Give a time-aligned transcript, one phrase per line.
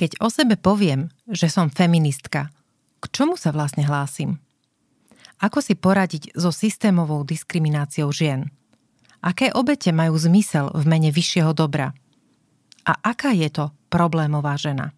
[0.00, 2.48] Keď o sebe poviem, že som feministka,
[3.00, 4.40] k čomu sa vlastne hlásim?
[5.44, 8.48] Ako si poradiť so systémovou diskrimináciou žien?
[9.20, 11.92] Aké obete majú zmysel v mene vyššieho dobra?
[12.88, 14.96] A aká je to problémová žena?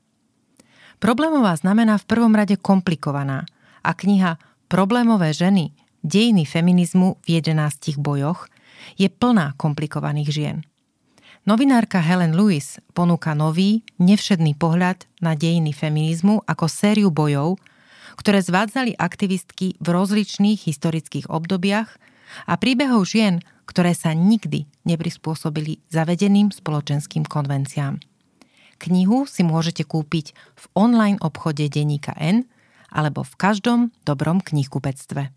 [1.03, 3.43] Problémová znamená v prvom rade komplikovaná
[3.83, 4.39] a kniha
[4.71, 5.75] Problémové ženy
[6.07, 8.47] dejiny feminizmu v 11 bojoch
[8.95, 10.57] je plná komplikovaných žien.
[11.43, 17.59] Novinárka Helen Lewis ponúka nový, nevšedný pohľad na dejiny feminizmu ako sériu bojov,
[18.15, 21.99] ktoré zvádzali aktivistky v rozličných historických obdobiach
[22.47, 27.99] a príbehov žien, ktoré sa nikdy neprispôsobili zavedeným spoločenským konvenciám.
[28.79, 32.47] Knihu si môžete kúpiť v online obchode Deníka N
[32.87, 35.35] alebo v každom dobrom knihkupectve.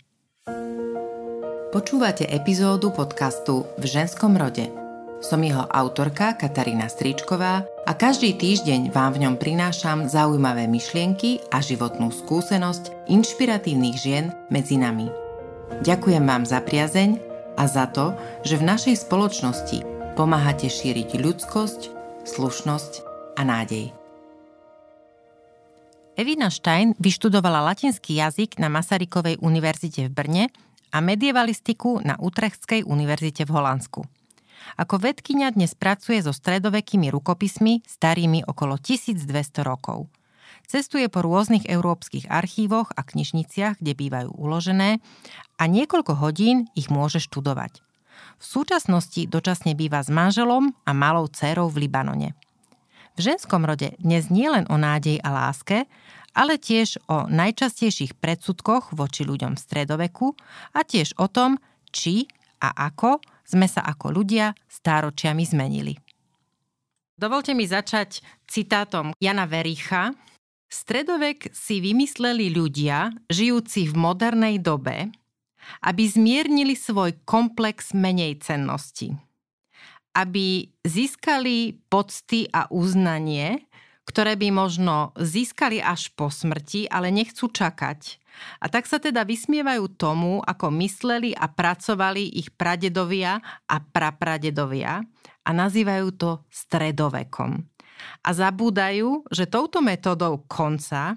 [1.74, 4.70] Počúvate epizódu podcastu V ženskom rode–
[5.24, 11.64] som jeho autorka Katarína Stričková a každý týždeň vám v ňom prinášam zaujímavé myšlienky a
[11.64, 15.08] životnú skúsenosť inšpiratívnych žien medzi nami.
[15.82, 17.20] Ďakujem vám za priazeň
[17.56, 19.80] a za to, že v našej spoločnosti
[20.20, 21.82] pomáhate šíriť ľudskosť,
[22.28, 22.94] slušnosť
[23.36, 23.92] a nádej.
[26.16, 30.44] Evina Stein vyštudovala latinský jazyk na Masarykovej univerzite v Brne
[30.96, 34.02] a medievalistiku na Utrechtskej univerzite v Holandsku.
[34.76, 40.12] Ako vedkynia dnes pracuje so stredovekými rukopismi starými okolo 1200 rokov.
[40.66, 44.98] Cestuje po rôznych európskych archívoch a knižniciach, kde bývajú uložené
[45.62, 47.86] a niekoľko hodín ich môže študovať.
[48.42, 52.34] V súčasnosti dočasne býva s manželom a malou dcerou v Libanone.
[53.16, 55.88] V ženskom rode dnes nie len o nádej a láske,
[56.36, 60.36] ale tiež o najčastejších predsudkoch voči ľuďom v stredoveku
[60.76, 61.56] a tiež o tom,
[61.96, 62.28] či
[62.60, 65.94] a ako sme sa ako ľudia stáročiami zmenili.
[67.16, 70.12] Dovolte mi začať citátom Jana Vericha.
[70.68, 75.14] Stredovek si vymysleli ľudia, žijúci v modernej dobe,
[75.88, 79.16] aby zmiernili svoj komplex menej cennosti.
[80.12, 83.64] Aby získali pocty a uznanie,
[84.06, 88.22] ktoré by možno získali až po smrti, ale nechcú čakať
[88.60, 95.02] a tak sa teda vysmievajú tomu, ako mysleli a pracovali ich pradedovia a prapradedovia
[95.46, 97.64] a nazývajú to stredovekom.
[98.22, 101.16] A zabúdajú, že touto metodou konca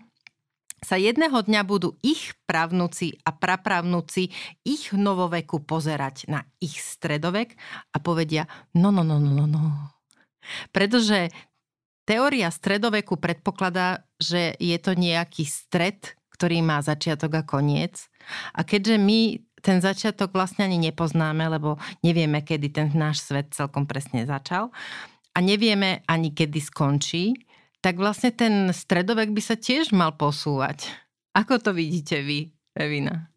[0.78, 4.30] sa jedného dňa budú ich právnuci a prapravnúci
[4.62, 7.58] ich novoveku pozerať na ich stredovek
[7.90, 8.46] a povedia
[8.78, 9.64] no, no, no, no, no, no.
[10.70, 11.34] Pretože
[12.08, 18.06] teória stredoveku predpokladá, že je to nejaký stred ktorý má začiatok a koniec.
[18.54, 23.90] A keďže my ten začiatok vlastne ani nepoznáme, lebo nevieme, kedy ten náš svet celkom
[23.90, 24.70] presne začal
[25.34, 27.34] a nevieme ani kedy skončí,
[27.82, 30.86] tak vlastne ten stredovek by sa tiež mal posúvať.
[31.34, 33.27] Ako to vidíte vy, Evina?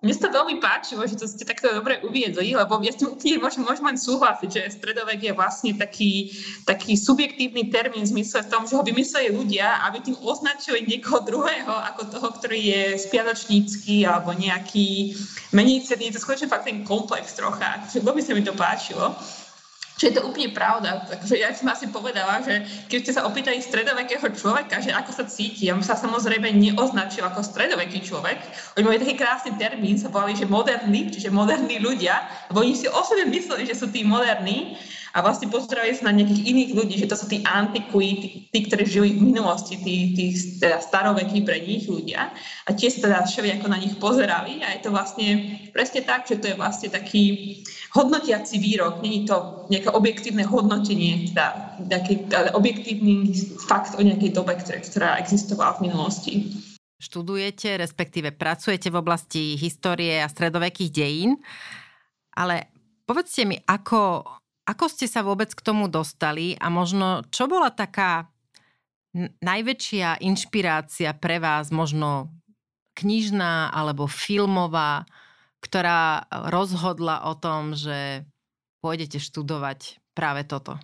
[0.00, 3.36] Mne sa veľmi páčilo, že to ste takto dobre uviedli, lebo ja s tým úplne
[3.36, 6.32] môžem, môžem len súhlasiť, že stredovek je vlastne taký,
[6.64, 11.20] taký subjektívny termín v zmysle v tom, že ho vymysleli ľudia, aby tým označili niekoho
[11.20, 15.12] druhého ako toho, ktorý je spiatočnícky alebo nejaký
[15.52, 16.08] menej cenný.
[16.08, 17.84] To je skutočne fakt ten komplex trocha.
[17.92, 19.12] Veľmi sa mi to páčilo.
[20.00, 21.04] Čiže je to úplne pravda.
[21.04, 25.28] Takže ja som asi povedala, že keď ste sa opýtali stredovekého človeka, že ako sa
[25.28, 28.40] cíti, on sa samozrejme neoznačil ako stredoveký človek.
[28.80, 32.16] Oni mali taký krásny termín, sa volali, že moderní, čiže moderní ľudia,
[32.48, 36.46] lebo oni si osobne mysleli, že sú tí moderní a vlastne pozerali sa na nejakých
[36.46, 40.30] iných ľudí, že to sú tí antikui, tí, tí ktorí žili v minulosti, tí, tí
[40.62, 42.30] teda starovekí pre nich ľudia.
[42.66, 44.62] A tie sa teda všeli ako na nich pozerali.
[44.62, 47.22] A je to vlastne presne tak, že to je vlastne taký
[47.90, 53.34] hodnotiaci výrok, není to nejaké objektívne hodnotenie, teda nejaký, ale objektívny
[53.66, 56.32] fakt o nejakej dobe, ktorá existovala v minulosti.
[57.00, 61.40] Študujete, respektíve pracujete v oblasti histórie a stredovekých dejín,
[62.36, 62.70] ale
[63.08, 64.22] povedzte mi, ako,
[64.70, 68.30] ako ste sa vôbec k tomu dostali a možno čo bola taká
[69.42, 72.30] najväčšia inšpirácia pre vás, možno
[72.94, 75.02] knižná alebo filmová,
[75.58, 78.22] ktorá rozhodla o tom, že
[78.78, 80.78] pôjdete študovať práve toto?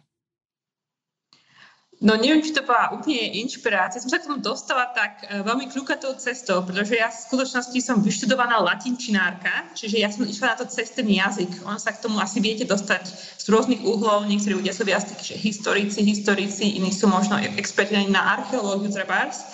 [1.96, 4.04] No neviem, či to bola úplne inšpirácia.
[4.04, 8.04] Som sa k tomu dostala tak uh, veľmi kľúkatou cestou, pretože ja v skutočnosti som
[8.04, 11.64] vyštudovaná latinčinárka, čiže ja som išla na to cez jazyk.
[11.64, 13.08] On sa k tomu asi viete dostať
[13.40, 14.28] z rôznych uhlov.
[14.28, 19.48] Niektorí ľudia sú viac takí, že historici, historici, iní sú možno experti na archeológiu trebárs.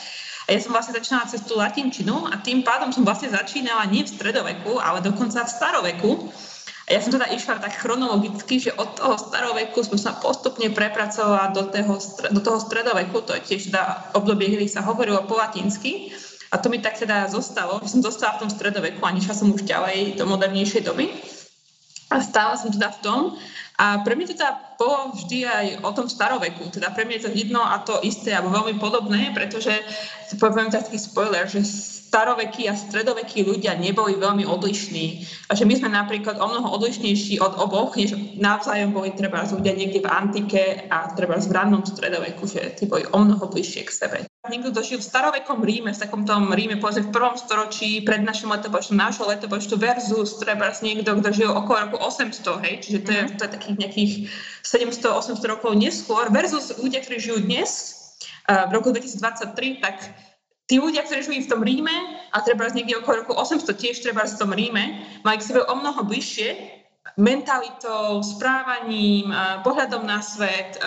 [0.50, 4.10] A ja som vlastne začínala cez latinčinu a tým pádom som vlastne začínala nie v
[4.10, 6.10] stredoveku, ale dokonca v staroveku.
[6.90, 11.70] Ja som teda išla tak chronologicky, že od toho staroveku som sa postupne prepracovala do
[11.70, 11.94] toho,
[12.34, 16.10] do toho stredoveku, to je tiež teda obdobie, kedy sa hovorilo po latinsky.
[16.52, 19.48] A to mi tak teda zostalo, že som zostala v tom stredoveku a nešla som
[19.54, 21.08] už ďalej do modernejšej doby.
[22.12, 23.20] A stála som teda v tom.
[23.80, 26.68] A pre mňa teda bolo vždy aj o tom staroveku.
[26.68, 29.72] Teda pre mňa je to jedno a to isté, alebo veľmi podobné, pretože
[30.36, 31.64] poviem taký spoiler, že
[32.12, 35.24] starovekí a stredovekí ľudia neboli veľmi odlišní.
[35.48, 39.72] A že my sme napríklad o mnoho odlišnejší od oboch, než navzájom boli treba ľudia
[39.72, 43.96] niekde v antike a treba v rannom stredoveku, že tí boli o mnoho bližšie k
[43.96, 44.18] sebe.
[44.44, 48.20] Niekto, kto žil v starovekom Ríme, v takom tom Ríme, povedzme v prvom storočí pred
[48.20, 53.10] našim letopočtom, nášho letopočtu versus treba niekto, kto žil okolo roku 800, hej, čiže to
[53.14, 53.32] je, mhm.
[53.40, 54.12] to je takých nejakých
[54.60, 58.02] 700-800 rokov neskôr, versus ľudia, ktorí žijú dnes,
[58.42, 59.96] v roku 2023, tak
[60.72, 61.92] tí ľudia, ktorí žili v tom Ríme
[62.32, 65.74] a treba niekde okolo roku 800 tiež treba v tom Ríme, mali k sebe o
[65.76, 66.80] mnoho bližšie
[67.20, 69.28] mentalitou, správaním,
[69.68, 70.80] pohľadom na svet,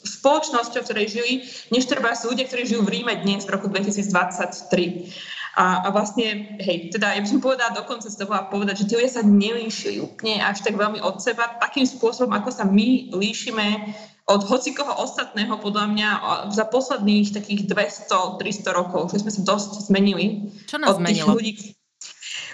[0.00, 1.32] spoločnosťou, v ktorej žili,
[1.68, 5.12] než treba sú ľudia, ktorí žijú v Ríme dnes v roku 2023.
[5.60, 8.94] A, a vlastne, hej, teda ja by som povedala dokonca z toho povedať, že tí
[8.96, 13.92] ľudia sa nelíšili úplne až tak veľmi od seba, takým spôsobom, ako sa my líšime
[14.30, 16.08] od hocikoho ostatného, podľa mňa,
[16.54, 20.54] za posledných takých 200-300 rokov, že sme sa dosť zmenili.
[20.70, 21.34] Čo nás od zmenilo?
[21.34, 21.74] Ľudí,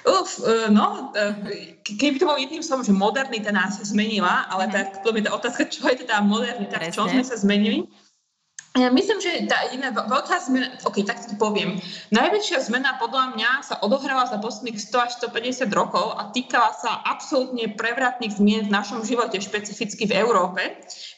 [0.06, 4.72] Uf, e, no, e, keby to bol jedným slovom, že modernita nás zmenila, ale mm.
[4.72, 7.90] tak to je tá otázka, čo je teda modernita, v čom sme sa zmenili.
[8.76, 11.80] Ja myslím, že tá jedna veľká zmena, ok, tak to poviem.
[12.12, 17.00] Najväčšia zmena podľa mňa sa odohrala za posledných 100 až 150 rokov a týkala sa
[17.08, 20.60] absolútne prevratných zmien v našom živote, špecificky v Európe.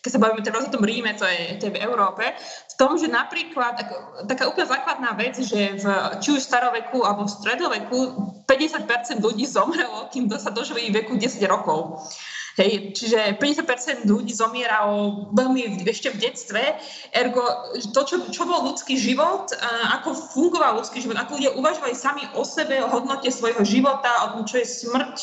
[0.07, 2.31] Keď sa bavíme teraz o tom Ríme, to je, to je v Európe.
[2.71, 3.91] V tom, že napríklad, tak,
[4.31, 5.85] taká úplne základná vec, že v,
[6.23, 7.99] či už staroveku alebo v stredoveku
[8.47, 12.07] 50% ľudí zomrelo, kým sa dožili veku 10 rokov.
[12.59, 16.63] Hej, čiže 50% ľudí zomieralo veľmi ešte v detstve,
[17.15, 19.55] ergo to, čo, čo bol ľudský život,
[19.95, 24.29] ako fungoval ľudský život, ako ľudia uvažovali sami o sebe, o hodnote svojho života, o
[24.35, 25.17] tom, čo je smrť,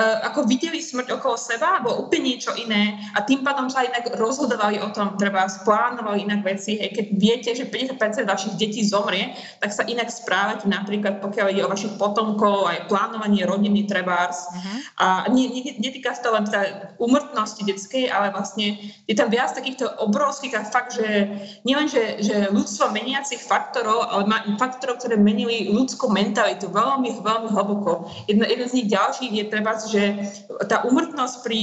[0.00, 4.80] ako videli smrť okolo seba, alebo úplne niečo iné a tým pádom sa inak rozhodovali
[4.80, 6.80] o tom, treba splánovali inak veci.
[6.80, 11.62] Hej, keď viete, že 50% vašich detí zomrie, tak sa inak správate napríklad, pokiaľ ide
[11.68, 14.48] o vašich potomkov, aj plánovanie rodiny trebárs.
[14.48, 14.78] Uh-huh.
[14.96, 20.56] A netýka sa to len teda umrtnosti detskej, ale vlastne je tam viac takýchto obrovských
[20.56, 21.28] a fakt, že
[21.68, 27.48] nielen, že, že ľudstvo meniacich faktorov, ale ma, faktorov, ktoré menili ľudskú mentalitu veľmi, veľmi
[27.52, 28.08] hlboko.
[28.24, 30.02] Jedno, jeden z nich ďalších je treba, že
[30.70, 31.60] tá umrtnosť pri,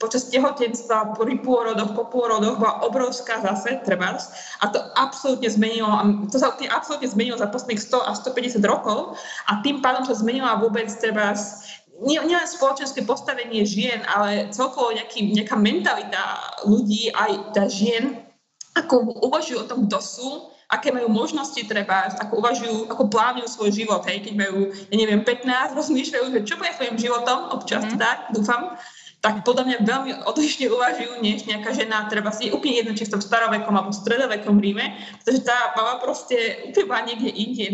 [0.00, 4.16] počas tehotenstva, pri pôrodoch, po pôrodoch bola obrovská zase, treba,
[4.60, 5.90] a to absolútne zmenilo,
[6.32, 9.14] to sa absolútne zmenilo za posledných 100 až 150 rokov.
[9.46, 11.36] A tým pádom sa zmenila vôbec treba
[12.00, 18.24] nielen nie spoločenské postavenie žien, ale celkovo nejaký, nejaká mentalita ľudí, aj tá žien,
[18.72, 20.30] ako uvažujú o tom, kto sú,
[20.70, 25.20] aké majú možnosti treba, ako uvažujú, ako plánujú svoj život, hej, keď majú, ja neviem,
[25.26, 27.98] 15, rozmýšľajú, že čo bude svojim životom, občas mm.
[27.98, 28.78] tak, dúfam,
[29.20, 33.12] tak podľa mňa veľmi odlišne uvažujú, než nejaká žena, treba si úplne jedno, či v
[33.18, 37.66] tom starovekom alebo stredovekom Ríme, pretože tá baba proste úplne niekde inde,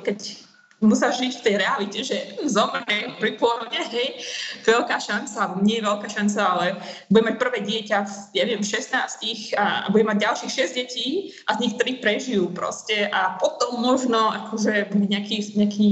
[0.00, 0.48] keď
[0.80, 2.16] musíš žiť v tej realite, že
[2.48, 4.24] zomrie pri pôrode, hej,
[4.64, 6.66] veľká šanca, nie je veľká šanca, ale
[7.12, 11.60] bude mať prvé dieťa v, ja viem, 16 a bude mať ďalších 6 detí a
[11.60, 15.88] z nich 3 prežijú proste a potom možno akože bude nejaký, nejaký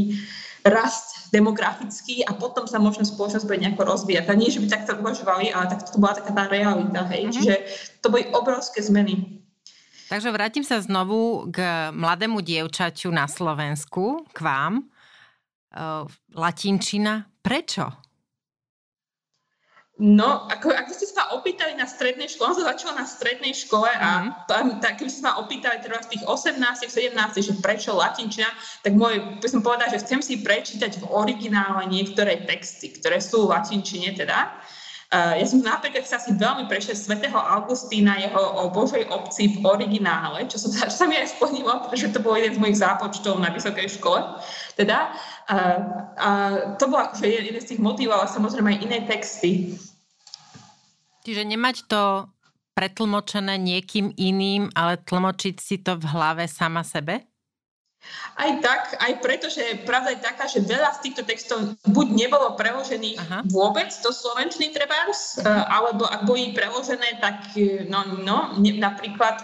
[0.65, 4.25] rast demografický a potom sa možno spoločnosť bude nejako rozvíjať.
[4.29, 7.29] A nie, že by takto uvažovali, ale tak to bola taká tá realita, hej.
[7.29, 7.35] Mm-hmm.
[7.37, 7.55] Čiže
[8.01, 9.45] to boli obrovské zmeny.
[10.09, 14.89] Takže vrátim sa znovu k mladému dievčaťu na Slovensku, k vám.
[16.33, 17.29] Latinčina.
[17.45, 18.09] Prečo?
[19.99, 23.91] No, ako, ako ste sa opýtali na strednej škole, on sa začal na strednej škole
[23.91, 24.79] a mm.
[24.79, 28.47] tak, keby ste sa opýtali z tých 18, 17, že prečo latinčina,
[28.87, 33.51] tak môj, by som povedala, že chcem si prečítať v originále niektoré texty, ktoré sú
[33.51, 34.55] v latinčine teda.
[35.09, 40.45] Ja som napríklad sa si veľmi prešiel svätého Augustína, jeho o Božej obci v originále,
[40.53, 43.49] čo, som, čo sa mi aj splnilo, pretože to bol jeden z mojich zápočtov na
[43.49, 44.21] vysokej škole.
[44.77, 45.17] Teda,
[45.49, 46.29] uh, a
[46.77, 49.81] to bol akože jeden z tých motivov, ale samozrejme aj iné texty.
[51.25, 52.29] Čiže nemať to
[52.77, 57.25] pretlmočené niekým iným, ale tlmočiť si to v hlave sama sebe?
[58.39, 61.59] Aj tak, aj preto, že pravda je taká, že veľa z týchto textov
[61.91, 63.39] buď nebolo preložených Aha.
[63.51, 69.43] vôbec do slovenčných trebárs, e, alebo ak boli preložené, tak e, no, no ne, napríklad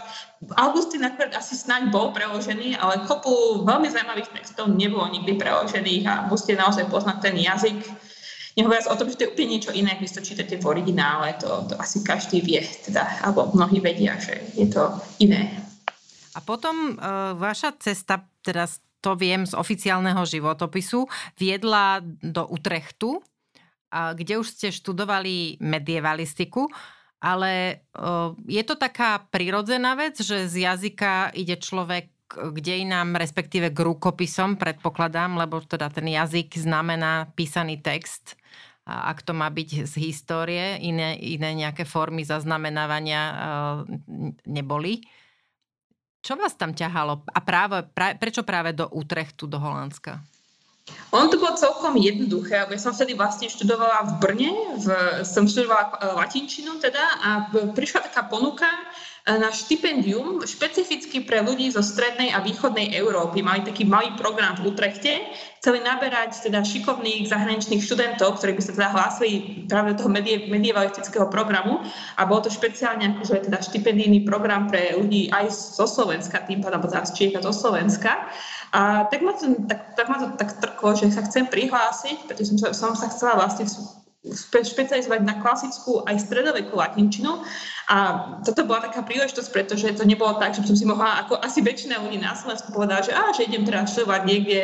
[0.54, 6.14] Augustín napríklad asi snáď bol preložený, ale kopu veľmi zaujímavých textov nebolo nikdy preložených a
[6.30, 7.78] musíte naozaj poznať ten jazyk
[8.54, 11.66] Nehovoriac o tom, že to je úplne niečo iné, keď to čítate v originále, to,
[11.66, 15.58] to asi každý vie, teda, alebo mnohí vedia, že je to iné.
[16.34, 21.08] A potom uh, vaša cesta, teraz to viem z oficiálneho životopisu,
[21.40, 23.24] viedla do Utrechtu,
[23.92, 26.68] kde už ste študovali medievalistiku.
[27.24, 27.80] Ale
[28.44, 34.60] je to taká prirodzená vec, že z jazyka ide človek k dejinám, respektíve k rukopisom,
[34.60, 38.36] predpokladám, lebo teda ten jazyk znamená písaný text.
[38.84, 43.22] Ak to má byť z histórie, iné, iné nejaké formy zaznamenávania
[44.44, 45.00] neboli.
[46.24, 47.20] Čo vás tam ťahalo?
[47.28, 50.24] A práve, pra, prečo práve do Utrechtu, do Holandska?
[51.12, 52.64] On to bolo celkom jednoduché.
[52.64, 54.86] Ja som vtedy vlastne študovala v Brne, v,
[55.24, 57.28] som študovala e, latinčinu teda a
[57.72, 58.68] prišla taká ponuka
[59.24, 63.40] na štipendium špecificky pre ľudí zo strednej a východnej Európy.
[63.40, 65.32] Mali taký malý program v Utrechte.
[65.64, 70.44] Chceli naberať teda šikovných zahraničných študentov, ktorí by sa teda hlásili práve do toho medie,
[70.52, 71.80] medievalistického programu
[72.20, 76.84] a bol to špeciálne akože teda štipendijný program pre ľudí aj zo Slovenska, tým pádom
[76.84, 78.28] z Čiech a zo Slovenska.
[78.76, 82.52] A tak ma to tak, tak, ma to tak trklo, že sa chcem prihlásiť, pretože
[82.60, 83.64] som, som sa chcela vlastne
[84.24, 87.44] špecializovať na klasickú aj stredovekú latinčinu.
[87.92, 87.96] A
[88.40, 92.00] toto bola taká príležitosť, pretože to nebolo tak, že som si mohla, ako asi väčšina
[92.00, 94.60] ľudí na Slovensku povedala, že, á, že idem teraz študovať niekde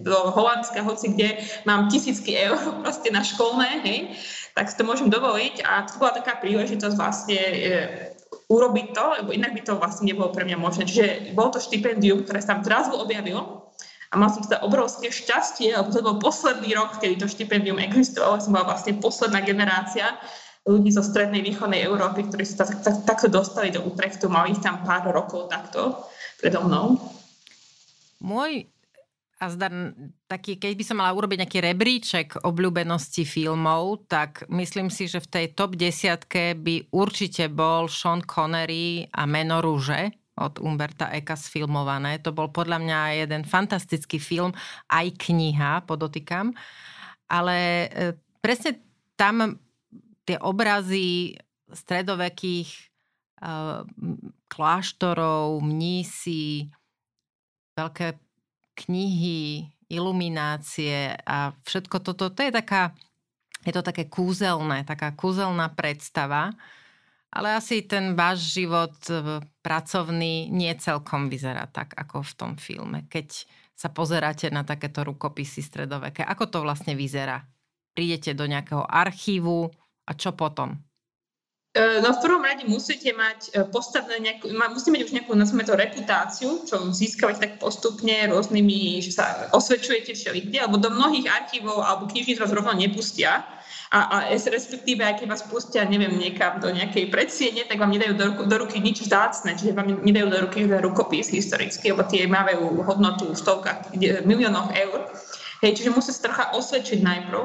[0.00, 3.98] do Holandska, hoci kde mám tisícky eur proste na školné, hej,
[4.56, 5.60] tak si to môžem dovoliť.
[5.68, 7.58] A to bola taká príležitosť vlastne e,
[8.48, 10.88] urobiť to, lebo inak by to vlastne nebolo pre mňa možné.
[10.88, 13.61] Čiže bolo to štipendium, ktoré sa tam zrazu objavilo
[14.12, 18.36] a mal som teda obrovské šťastie, lebo to bol posledný rok, kedy to štipendium existovalo.
[18.44, 20.20] Som bola vlastne posledná generácia
[20.68, 24.28] ľudí zo strednej východnej Európy, ktorí sa tak, tak, takto dostali do Utrechtu.
[24.28, 26.04] Mali ich tam pár rokov takto
[26.36, 27.00] predo mnou.
[28.20, 28.68] Môj
[29.42, 29.74] a zdar,
[30.30, 35.30] taký, keď by som mala urobiť nejaký rebríček obľúbenosti filmov, tak myslím si, že v
[35.34, 42.16] tej top desiatke by určite bol Sean Connery a Meno rúže od Umberta Eka sfilmované.
[42.24, 44.56] To bol podľa mňa jeden fantastický film,
[44.88, 46.56] aj kniha, podotýkam.
[47.28, 48.80] Ale e, presne
[49.16, 49.60] tam
[50.24, 51.36] tie obrazy
[51.68, 52.82] stredovekých e,
[54.48, 56.72] kláštorov, mnísi,
[57.76, 58.16] veľké
[58.72, 62.96] knihy, iluminácie a všetko toto, to je taká,
[63.60, 66.56] je to také kúzelné, taká kúzelná predstava,
[67.32, 73.08] ale asi ten váš život e, pracovný nie celkom vyzerá tak, ako v tom filme.
[73.08, 77.40] Keď sa pozeráte na takéto rukopisy stredoveké, ako to vlastne vyzerá?
[77.96, 79.72] Prídete do nejakého archívu
[80.04, 80.76] a čo potom?
[81.72, 85.64] E, no v prvom rade musíte mať e, postavené nejakú, musíte mať už nejakú, nazvime
[85.64, 91.80] to, reputáciu, čo získavate tak postupne rôznymi, že sa osvedčujete všelikde, alebo do mnohých archívov
[91.80, 93.40] alebo knižníc vás rovno nepustia.
[93.92, 98.16] A, a respektíve, aj keď vás pustia, neviem, niekam do nejakej predsiene, tak vám nedajú
[98.16, 102.80] do, do ruky nič vzácne, čiže vám nedajú do ruky rukopis historický, lebo tie majú
[102.88, 103.92] hodnotu v stovkách,
[104.24, 105.12] miliónoch eur.
[105.62, 107.42] Hej, čiže musí sa trocha osvedčiť najprv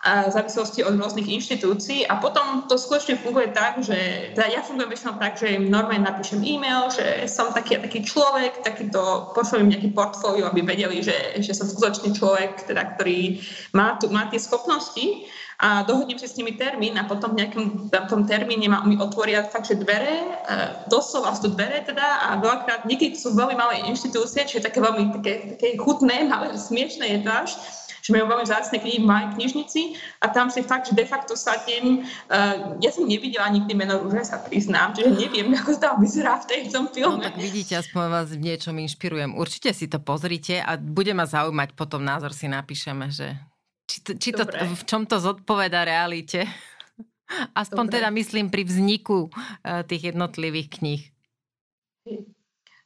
[0.00, 4.88] v závislosti od rôznych inštitúcií a potom to skutočne funguje tak, že teda ja fungujem
[4.88, 9.76] väčšinou tak, že im normálne napíšem e-mail, že som taký taký človek, takýto pošlem im
[9.76, 13.44] nejaký portfólio, aby vedeli, že, že som skutočný človek, teda, ktorý
[13.76, 15.28] má, tu, má tie schopnosti
[15.60, 19.44] a dohodnem si s nimi termín a potom v nejakom tom termíne ma, mi otvoria
[19.44, 20.56] fakt, že dvere, e,
[20.88, 25.32] doslova sú dvere teda a veľakrát, niekedy sú veľmi malé inštitúcie, čiže také veľmi také,
[25.60, 27.50] také chutné, malé, smiešné je to až,
[28.00, 29.80] že majú veľmi vzácne knihy v mojej knižnici
[30.24, 32.08] a tam si fakt, že de facto sadnem.
[32.32, 36.44] Uh, ja som nevidela nikdy meno rúže, sa priznám, čiže neviem, ako to vyzerá v
[36.48, 37.20] tej, tom filme.
[37.20, 39.36] No tak vidíte, aspoň vás v niečom inšpirujem.
[39.36, 43.36] Určite si to pozrite a bude ma zaujímať, potom názor si napíšeme, že
[43.90, 46.46] či to, či to v čom to zodpoveda realite.
[47.62, 47.94] Aspoň Dobre.
[47.98, 51.02] teda myslím pri vzniku uh, tých jednotlivých kníh.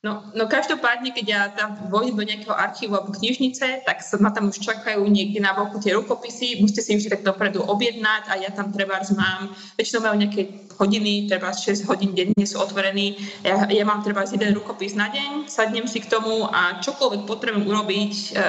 [0.05, 4.29] No, no každopádne, keď ja tam vojím do nejakého archívu alebo knižnice, tak sa ma
[4.37, 8.37] tam už čakajú niekde na boku tie rukopisy, musíte si už tak dopredu objednať a
[8.37, 13.17] ja tam treba mám, väčšinou majú nejaké hodiny, treba 6 hodín denne sú otvorení,
[13.49, 17.65] ja, ja mám treba jeden rukopis na deň, sadnem si k tomu a čokoľvek potrebujem
[17.65, 18.41] urobiť, e,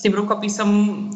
[0.00, 0.70] s tým rukopisom,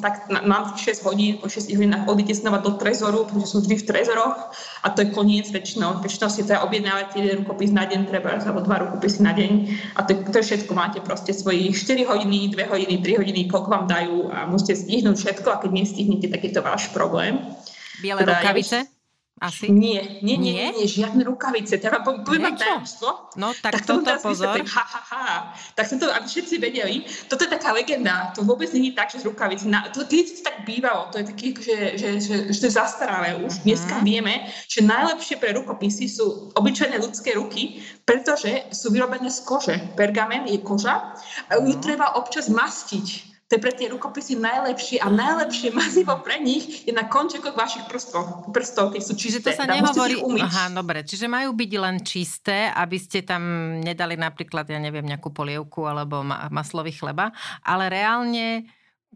[0.05, 3.87] tak mám 6 hodín, po 6 hodinách odíte znova do trezoru, pretože som vždy v
[3.89, 4.53] trezoroch
[4.85, 6.05] a to je koniec väčšinou.
[6.05, 9.53] Väčšinou si teda objednávate jeden rukopis na deň, treba, alebo dva rukopisy na deň
[9.93, 10.73] a to, to všetko.
[10.73, 15.17] Máte proste svojich 4 hodiny, 2 hodiny, 3 hodiny, koľko vám dajú a musíte stihnúť
[15.21, 17.39] všetko a keď nestihnete, tak je to váš problém.
[18.03, 18.79] Biele teda rukavice?
[18.87, 18.94] Ja
[19.43, 19.67] Asi?
[19.67, 21.83] Nie, nie, nie, nie, nie žiadne rukavice.
[21.83, 23.35] Teda poviem tajomstvo.
[23.35, 24.55] No tak, tak toto pozor.
[24.55, 24.67] Vysvetlím.
[24.71, 25.27] Ha, ha, ha.
[25.75, 28.31] Tak som to, aby všetci vedeli, toto je taká legenda.
[28.39, 29.67] To vôbec je tak, že z rukavice.
[29.67, 33.35] Na, to keď tak bývalo, to je také, že, že, že, že to je zastaralé
[33.43, 33.59] už.
[33.59, 33.67] Uh-huh.
[33.67, 39.77] Dneska vieme, že najlepšie pre rukopisy sú obyčajné ľudské ruky, pretože sú vyrobené z kože.
[39.99, 41.11] Pergamen je koža
[41.51, 41.83] a ju uh-huh.
[41.83, 46.93] treba občas mastiť to je pre tie rukopisy najlepšie a najlepšie mazivo pre nich je
[46.97, 48.49] na končekoch vašich prstov.
[48.57, 49.45] prstov sú čisté.
[49.45, 50.17] Čiže to sa nehovorí...
[50.41, 51.05] Aha, dobre.
[51.05, 56.25] Čiže majú byť len čisté, aby ste tam nedali napríklad, ja neviem, nejakú polievku alebo
[56.49, 58.65] maslový chleba, ale reálne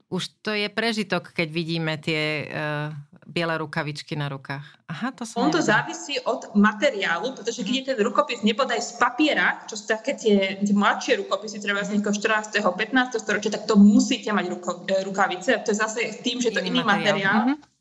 [0.09, 2.89] už to je prežitok, keď vidíme tie uh,
[3.29, 4.65] biele rukavičky na rukách.
[4.89, 8.97] Aha, to som On to závisí od materiálu, pretože keď je ten rukopis nebodaj z
[8.97, 12.57] papiera, čo sú také tie, tie mladšie rukopisy, treba z niekoho 14.
[12.65, 13.21] 15.
[13.21, 15.61] storočia, tak to musíte mať ruko, e, rukavice.
[15.61, 17.21] To je zase tým, že to je iný materiál.
[17.21, 17.39] materiál.
[17.45, 17.77] Mm-hmm.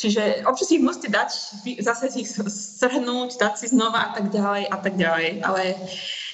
[0.00, 1.30] Čiže občas ich musíte dať,
[1.84, 5.44] zase si ich strhnúť, dať si znova a tak ďalej a tak ďalej.
[5.44, 5.76] Ale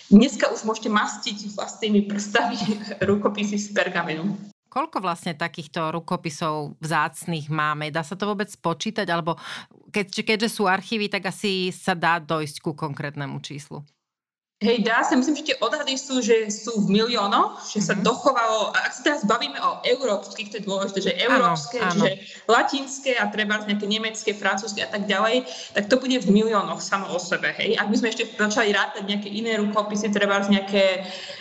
[0.07, 2.55] dneska už môžete mastiť vlastnými prstami
[3.11, 4.39] rukopisy z pergamenu.
[4.77, 7.89] Koľko vlastne takýchto rukopisov vzácných máme?
[7.89, 9.09] Dá sa to vôbec spočítať?
[9.09, 9.41] Alebo
[9.89, 13.81] keď, keďže sú archívy, tak asi sa dá dojsť ku konkrétnemu číslu.
[14.57, 18.09] Hej, dá sa, myslím, že tie odhady sú, že sú v miliónoch, že sa mm-hmm.
[18.09, 22.01] dochovalo, a ak sa teraz bavíme o európskych, to je dôležité, že európske, áno, áno.
[22.01, 22.11] že
[22.49, 25.45] latinské a treba nejaké nemecké, francúzske a tak ďalej,
[25.77, 27.77] tak to bude v miliónoch samo o sebe, hej.
[27.77, 31.37] Ak by sme ešte začali rátať nejaké iné rukopisy, treba nejaké uh,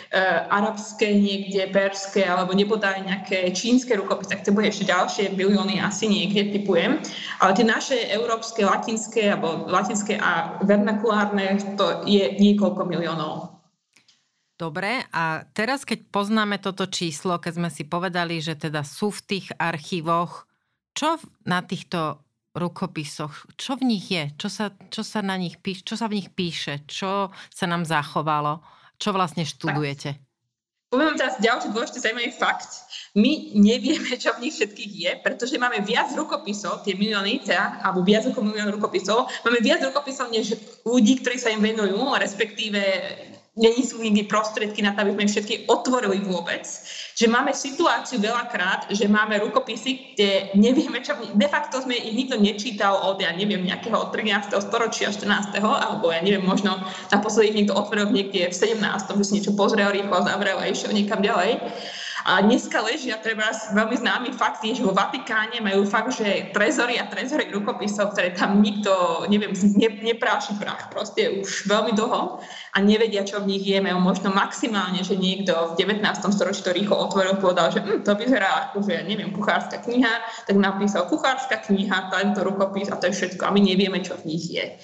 [0.50, 6.06] arabské niekde, perské, alebo nebodaj nejaké čínske rukopisy, tak to bude ešte ďalšie milióny asi
[6.06, 7.02] niekde, typujem.
[7.42, 13.56] Ale tie naše európske, latinské, alebo latinské a vernakulárne, to je niekoľko miliónov.
[14.56, 19.20] Dobre, a teraz keď poznáme toto číslo, keď sme si povedali, že teda sú v
[19.36, 20.48] tých archívoch,
[20.96, 22.24] čo na týchto
[22.56, 26.24] rukopisoch, čo v nich je, čo sa, čo sa na nich píše, čo sa v
[26.24, 28.64] nich píše, čo sa nám zachovalo,
[28.96, 30.16] čo vlastne študujete?
[30.86, 32.86] Poviem teraz ďalší dôležitý zaujímavý fakt.
[33.18, 38.06] My nevieme, čo v nich všetkých je, pretože máme viac rukopisov, tie milióny, teda, alebo
[38.06, 40.54] viac ako milión rukopisov, máme viac rukopisov než
[40.86, 42.80] ľudí, ktorí sa im venujú, respektíve
[43.56, 46.68] není sú nikdy prostriedky na to, aby sme všetky otvorili vôbec.
[47.16, 51.16] Že máme situáciu veľakrát, že máme rukopisy, kde nevieme, čo...
[51.32, 54.52] De facto sme ich nikto nečítal od, ja neviem, nejakého od 13.
[54.60, 55.56] storočia, 14.
[55.64, 56.76] alebo ja neviem, možno
[57.08, 58.76] naposledy niekto otvoril niekde v 17.
[59.16, 61.56] že si niečo pozrel rýchlo, zavrel a išiel niekam ďalej.
[62.26, 66.98] A dneska ležia, treba veľmi známy fakt je, že vo Vatikáne majú fakt, že trezory
[66.98, 68.90] a trezory rukopisov, ktoré tam nikto,
[69.30, 72.42] neviem, ne, nepráši prach proste už veľmi dlho
[72.74, 73.94] a nevedia, čo v nich jeme.
[73.94, 76.02] Možno maximálne, že niekto v 19.
[76.34, 80.58] storočí to rýchlo otvoril, povedal, že hm, to vyzerá ako, že neviem, kuchárska kniha, tak
[80.58, 83.46] napísal kuchárska kniha, tento rukopis a to je všetko.
[83.46, 84.74] A my nevieme, čo v nich je.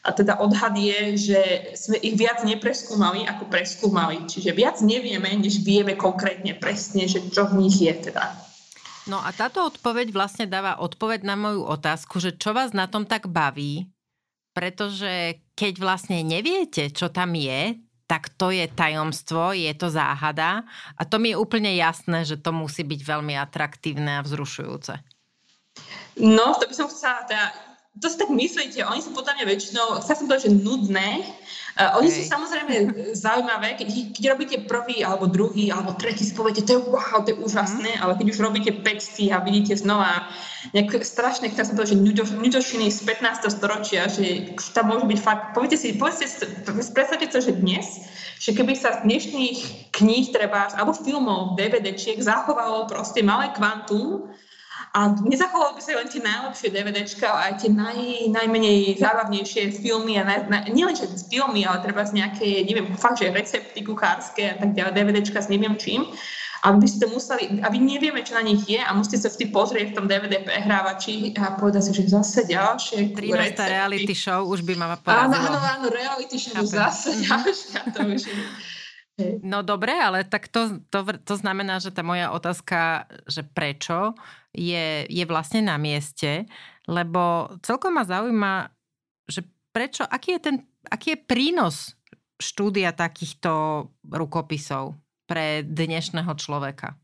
[0.00, 1.40] A teda odhad je, že
[1.76, 4.24] sme ich viac nepreskúmali, ako preskúmali.
[4.24, 8.32] Čiže viac nevieme, než vieme konkrétne presne, že čo v nich je teda.
[9.08, 13.04] No a táto odpoveď vlastne dáva odpoveď na moju otázku, že čo vás na tom
[13.04, 13.88] tak baví,
[14.56, 17.76] pretože keď vlastne neviete, čo tam je,
[18.10, 20.66] tak to je tajomstvo, je to záhada
[20.98, 24.98] a to mi je úplne jasné, že to musí byť veľmi atraktívne a vzrušujúce.
[26.18, 27.69] No, to by som chcela teda
[28.00, 31.20] to si tak myslíte, oni sú podľa mňa väčšinou, chcem som povedať, že nudné.
[31.76, 32.16] Uh, oni okay.
[32.16, 32.74] sú samozrejme
[33.12, 37.36] zaujímavé, keď, keď robíte prvý, alebo druhý, alebo tretí, si poviete, to je wow, to
[37.36, 38.00] je úžasné, mm.
[38.00, 40.32] ale keď už robíte 5 a vidíte znova
[40.72, 43.52] nejaké strašné, chcem som povedať, že nudošiny z 15.
[43.52, 46.26] storočia, že tam môžu byť fakt, poviete si, povedzte,
[46.96, 48.08] predstavte to, že dnes,
[48.40, 49.58] že keby sa z dnešných
[49.92, 54.32] kníh treba, alebo filmov, DVDčiek zachovalo proste malé kvantum,
[54.90, 57.98] a nezachovalo by sa len tie najlepšie DVDčka, ale aj tie naj,
[58.34, 60.98] najmenej zábavnejšie filmy a na, na, nie len
[61.30, 65.46] filmy, ale treba z nejaké, neviem, fakt, že recepty kuchárske a tak ďalej, DVDčka s
[65.46, 66.10] neviem čím.
[66.60, 69.48] A vy ste museli, a vy nevieme, čo na nich je a musíte sa vždy
[69.48, 73.56] pozrieť v tom DVD prehrávači a povedať si, že zase ďalšie 13.
[73.56, 75.40] reality show už by ma porazilo.
[75.40, 76.68] Áno, áno, áno, reality show Chápem.
[76.68, 77.20] zase mhm.
[77.24, 78.38] ďalšia, to už je.
[79.44, 84.16] No dobre, ale tak to, to, to znamená, že tá moja otázka, že prečo,
[84.54, 86.46] je, je vlastne na mieste,
[86.90, 88.70] lebo celkom ma zaujíma,
[89.30, 90.56] že prečo, aký je, ten,
[90.90, 91.76] aký je prínos
[92.40, 96.98] štúdia takýchto rukopisov pre dnešného človeka?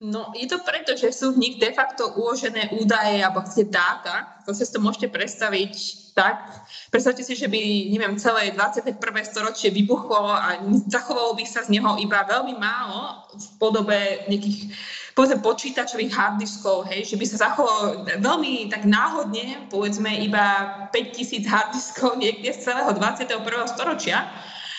[0.00, 4.40] No, je to preto, že sú v nich de facto uložené údaje alebo chcete dáta.
[4.48, 5.74] To si to môžete predstaviť
[6.16, 6.40] tak.
[6.88, 7.60] Predstavte si, že by,
[7.92, 8.96] neviem, celé 21.
[9.28, 10.56] storočie vybuchlo a
[10.88, 14.72] zachovalo by sa z neho iba veľmi málo v podobe nejakých
[15.20, 22.16] povedzme počítačových harddiskov, hej, že by sa zachoval veľmi tak náhodne, povedzme iba 5000 harddiskov
[22.16, 23.44] niekde z celého 21.
[23.68, 24.32] storočia,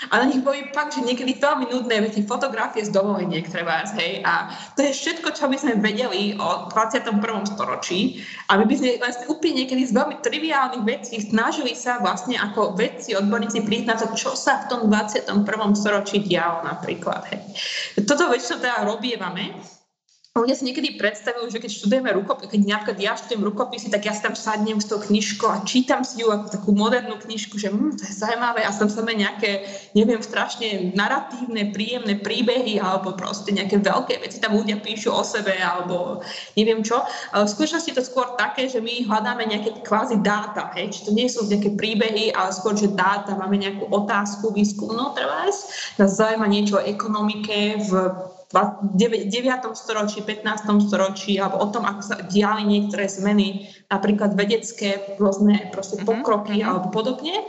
[0.09, 4.25] a na nich boli fakt, že niekedy veľmi nudné tie fotografie z dovoleniek treba, hej.
[4.25, 7.21] A to je všetko, čo by sme vedeli o 21.
[7.45, 8.25] storočí.
[8.49, 12.73] A my by sme vlastne úplne niekedy z veľmi triviálnych vecí snažili sa vlastne ako
[12.73, 15.45] vedci, odborníci priznať to, čo sa v tom 21.
[15.77, 17.21] storočí dialo napríklad.
[17.29, 17.39] Hej.
[18.09, 19.53] Toto väčšinou teda robievame.
[20.31, 24.15] Ľudia si niekedy predstavujú, že keď študujeme rukopisy, keď napríklad ja študujem rukopisy, tak ja
[24.15, 27.67] si tam sadnem s tou knižkou a čítam si ju ako takú modernú knižku, že
[27.67, 33.51] hm, to je zaujímavé a tam samé nejaké, neviem, strašne naratívne, príjemné príbehy alebo proste
[33.51, 36.23] nejaké veľké veci tam ľudia píšu o sebe alebo
[36.55, 37.03] neviem čo.
[37.35, 40.95] Ale v skutočnosti je to skôr také, že my hľadáme nejaké kvázi dáta, hej?
[40.95, 45.43] či to nie sú nejaké príbehy, ale skôr, že dáta, máme nejakú otázku výskumnú, treba
[45.99, 48.15] nás zaujíma niečo o ekonomike v
[48.51, 49.31] 9.
[49.73, 50.87] storočí, 15.
[50.87, 56.59] storočí, alebo o tom, ako sa diali niektoré zmeny, napríklad vedecké, rôzne proste mhm, pokroky
[56.59, 56.67] mm-hmm.
[56.67, 57.47] alebo podobne.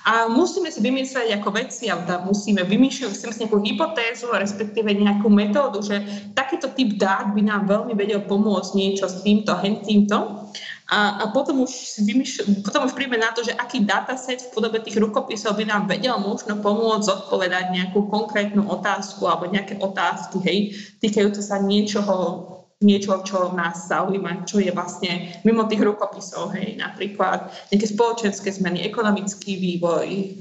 [0.00, 5.84] A musíme si vymyslieť ako vedci, alebo musíme vymýšľať si nejakú hypotézu, respektíve nejakú metódu,
[5.84, 6.00] že
[6.32, 10.48] takýto typ dát by nám veľmi vedel pomôcť niečo s týmto, hen týmto.
[10.90, 14.82] A, a potom, už vymýšľ, potom už príjme na to, že aký dataset v podobe
[14.82, 20.58] tých rukopisov by nám vedel možno pomôcť zodpovedať nejakú konkrétnu otázku alebo nejaké otázky, hej,
[20.98, 22.42] týkajúce sa niečoho,
[22.82, 28.82] niečo, čo nás zaujíma, čo je vlastne mimo tých rukopisov, hej, napríklad nejaké spoločenské zmeny,
[28.82, 30.34] ekonomický vývoj,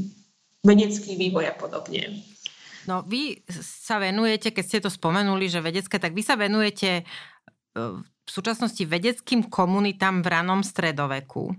[0.65, 2.25] vedecký vývoj a podobne.
[2.89, 7.03] No vy sa venujete, keď ste to spomenuli, že vedecké, tak vy sa venujete e,
[8.29, 11.49] v súčasnosti vedeckým komunitám v ranom stredoveku.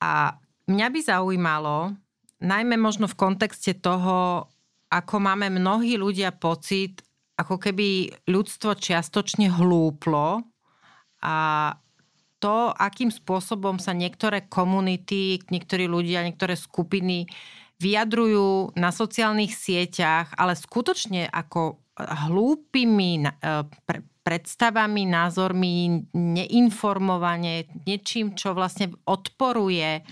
[0.00, 0.32] A
[0.64, 1.92] mňa by zaujímalo,
[2.40, 4.48] najmä možno v kontexte toho,
[4.88, 7.04] ako máme mnohí ľudia pocit,
[7.36, 10.40] ako keby ľudstvo čiastočne hlúplo
[11.20, 11.36] a
[12.40, 17.28] to, akým spôsobom sa niektoré komunity, niektorí ľudia, niektoré skupiny
[17.76, 23.24] vyjadrujú na sociálnych sieťach, ale skutočne ako hlúpými
[24.26, 30.02] predstavami, názormi, neinformovane, niečím, čo vlastne odporuje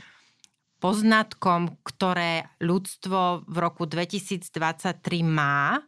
[0.79, 5.83] poznatkom, ktoré ľudstvo v roku 2023 má,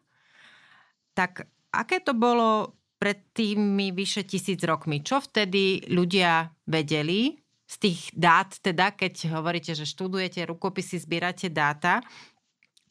[1.14, 5.06] tak aké to bolo pred tými vyše tisíc rokmi?
[5.06, 12.02] Čo vtedy ľudia vedeli z tých dát, teda keď hovoríte, že študujete rukopisy, zbierate dáta,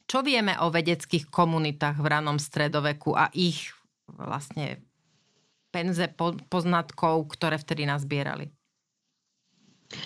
[0.06, 3.74] čo vieme o vedeckých komunitách v ranom stredoveku a ich
[4.06, 4.86] vlastne
[5.75, 6.07] penze
[6.47, 8.54] poznatkov, ktoré vtedy nazbierali?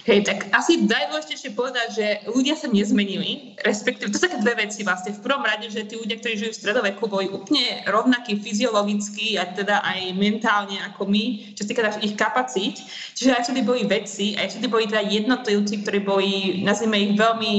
[0.10, 4.82] Hej, tak asi najdôležitejšie povedať, že ľudia sa nezmenili, respektíve, to sú také dve veci
[4.82, 5.13] vlastne.
[5.13, 9.45] V prvom rade, že tí ľudia, ktorí žijú v stredoveku, boli úplne rovnakí fyziologicky a
[9.54, 12.82] teda aj mentálne ako my, čo sa týka ich kapacít.
[13.13, 16.32] Čiže aj vtedy boli vedci, aj vtedy boli teda jednotlivci, ktorí boli,
[16.65, 17.54] nazvime ich veľmi,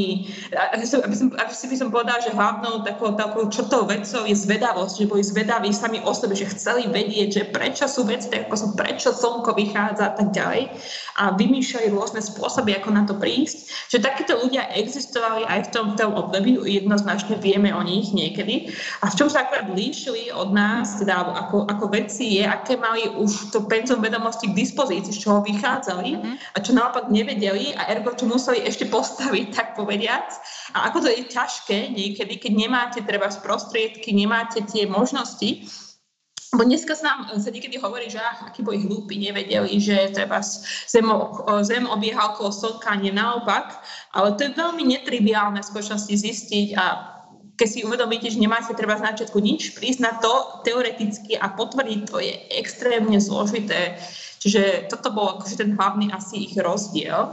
[0.74, 4.94] aby som, aby si by som povedal, že hlavnou takou, takou črtou vedcov je zvedavosť,
[5.04, 8.56] že boli zvedaví sami o sebe, že chceli vedieť, že prečo sú veci, tak ako
[8.58, 10.72] sú, prečo slnko vychádza a tak ďalej.
[11.18, 15.86] A vymýšľali rôzne spôsoby, ako na to prísť, že takíto ľudia existovali aj v tom,
[15.92, 18.70] v tom období, jednoznačne vieme o nich niekedy.
[19.02, 23.10] A v čom sa akorát líšili od nás, teda ako, ako vedci, je, aké mali
[23.18, 26.34] už to penzum vedomosti k dispozícii, z čoho vychádzali mm-hmm.
[26.54, 30.30] a čo naopak nevedeli a ergo čo museli ešte postaviť, tak povediac.
[30.78, 35.66] A ako to je ťažké niekedy, keď nemáte treba prostriedky, nemáte tie možnosti,
[36.50, 40.42] Bo dneska sa nám sa niekedy hovorí, že ach, akí boli hlúpi, nevedeli, že treba
[40.42, 41.06] zem,
[41.62, 43.78] zem obieha okolo slnka, nie naopak.
[44.10, 46.84] Ale to je veľmi netriviálne v skutočnosti zistiť a
[47.54, 52.00] keď si uvedomíte, že nemáte treba z začiatku nič, prísť na to teoreticky a potvrdiť
[52.08, 54.00] to je extrémne zložité.
[54.40, 57.30] Čiže toto bol akože ten hlavný asi ich rozdiel.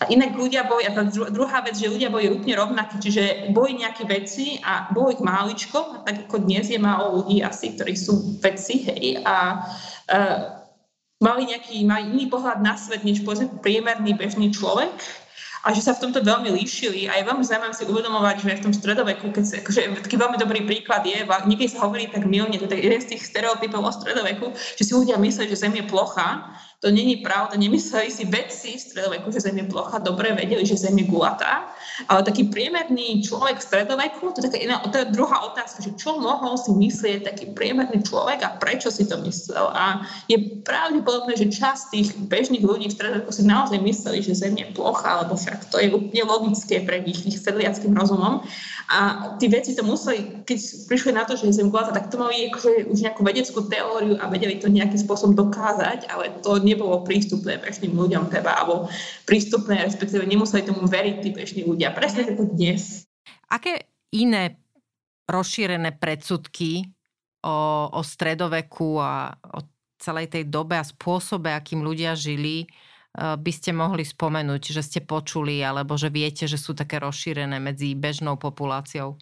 [0.00, 3.76] A inak ľudia boli, a tá druhá vec, že ľudia boli úplne rovnakí, čiže boli
[3.76, 8.40] nejaké veci a bolo ich máličko, tak ako dnes je málo ľudí asi, ktorí sú
[8.40, 9.60] veci, hej, a
[10.08, 10.36] uh,
[11.20, 14.88] mali nejaký, mali iný pohľad na svet, než povedzme priemerný bežný človek
[15.60, 17.04] a že sa v tomto veľmi líšili.
[17.12, 20.40] A je veľmi zaujímavé si uvedomovať, že v tom stredoveku, keď sa, akože, taký veľmi
[20.40, 23.92] dobrý príklad je, niekedy sa hovorí tak milne, to je jeden z tých stereotypov o
[23.92, 28.80] stredoveku, že si ľudia myslia, že Zem je plocha, To není pravda, nemysleli si vedci
[28.80, 31.68] v stredoveku, že Zem je plocha, dobre vedeli, že Zem je gulatá,
[32.08, 35.92] ale taký priemerný človek v stredoveku, to je taká iná, to je druhá otázka, že
[36.00, 39.68] čo mohol si myslieť taký priemerný človek a prečo si to myslel.
[39.76, 44.56] A je pravdepodobné, že časť tých bežných ľudí v stredoveku si naozaj mysleli, že Zem
[44.56, 48.40] je plocha, lebo však to je úplne logické pre nich, ich sedliackým rozumom.
[48.90, 48.98] A
[49.38, 50.58] tí veci to museli, keď
[50.90, 54.18] prišli na to, že je Zem gulatá, tak to mali akože už nejakú vedeckú teóriu
[54.18, 58.90] a vedeli to nejakým spôsobom dokázať, ale to nebolo prístupné bežným ľuďom teba, alebo
[59.30, 61.94] prístupné, respektíve nemuseli tomu veriť tí bežní ľudia.
[61.94, 63.06] Presne ako dnes.
[63.46, 64.58] Aké iné
[65.30, 66.90] rozšírené predsudky
[67.46, 69.62] o, o stredoveku a o
[70.02, 72.66] celej tej dobe a spôsobe, akým ľudia žili,
[73.16, 77.94] by ste mohli spomenúť, že ste počuli, alebo že viete, že sú také rozšírené medzi
[77.94, 79.18] bežnou populáciou?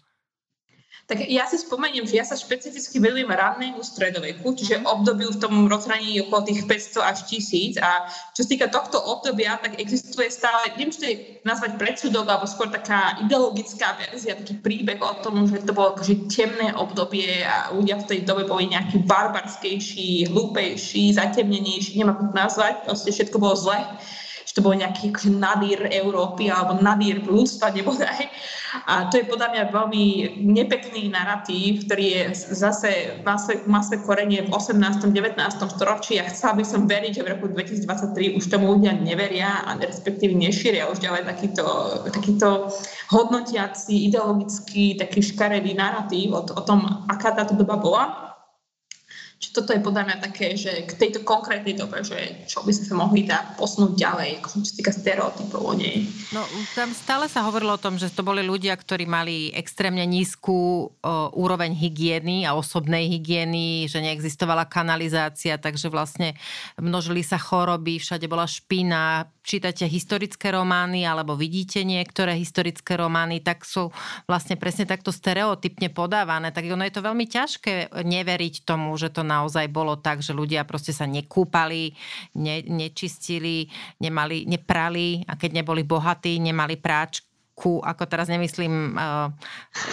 [1.05, 5.65] Tak ja si spomeniem, že ja sa špecificky venujem rannému stredoveku, čiže obdobiu v tom
[5.65, 8.05] rozhraní okolo tých 500 až 1000 a
[8.37, 12.45] čo sa týka tohto obdobia, tak existuje stále, neviem, či to je nazvať predsudok, alebo
[12.45, 17.73] skôr taká ideologická verzia, taký príbeh o tom, že to bolo akože temné obdobie a
[17.73, 23.57] ľudia v tej dobe boli nejaký barbarskejší, hlúpejší, zatemnenejší, ako to nazvať, proste všetko bolo
[23.57, 23.81] zle
[24.49, 28.25] že to bol nejaký nadír Európy alebo nadír ľudstva nebodaj.
[28.89, 30.05] A to je podľa mňa veľmi
[30.41, 32.21] nepekný narratív, ktorý je
[32.57, 33.21] zase
[33.69, 35.05] má svoje korenie v 18.
[35.05, 35.37] 19.
[35.69, 39.77] storočí a chcela by som veriť, že v roku 2023 už tomu ľudia neveria a
[39.77, 41.65] respektíve nešíria už ďalej takýto,
[42.09, 42.73] takýto
[43.13, 48.28] hodnotiaci, ideologický, taký škaredý narratív o, o tom, aká táto doba bola.
[49.39, 52.85] Čiže toto je podľa mňa také, že k tejto konkrétnej dobe, že čo by sme
[52.91, 56.03] sa mohli dať posunúť ďalej, ako čo sa týka stereotypov o nej.
[56.35, 56.43] No
[56.75, 60.59] tam stále sa hovorilo o tom, že to boli ľudia, ktorí mali extrémne nízku o,
[61.39, 66.35] úroveň hygieny a osobnej hygieny, že neexistovala kanalizácia, takže vlastne
[66.75, 73.63] množili sa choroby, všade bola špina, čítate historické romány alebo vidíte niektoré historické romány, tak
[73.63, 73.89] sú
[74.27, 76.51] vlastne presne takto stereotypne podávané.
[76.51, 80.65] Tak ono je to veľmi ťažké neveriť tomu, že to naozaj bolo tak, že ľudia
[80.65, 81.93] proste sa nekúpali,
[82.33, 83.69] ne, nečistili,
[84.01, 87.29] nemali, neprali a keď neboli bohatí, nemali práčku
[87.85, 89.29] ako teraz nemyslím uh,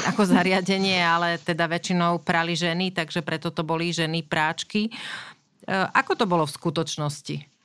[0.09, 4.88] ako zariadenie, ale teda väčšinou prali ženy, takže preto to boli ženy práčky.
[5.66, 7.56] Uh, ako to bolo v skutočnosti?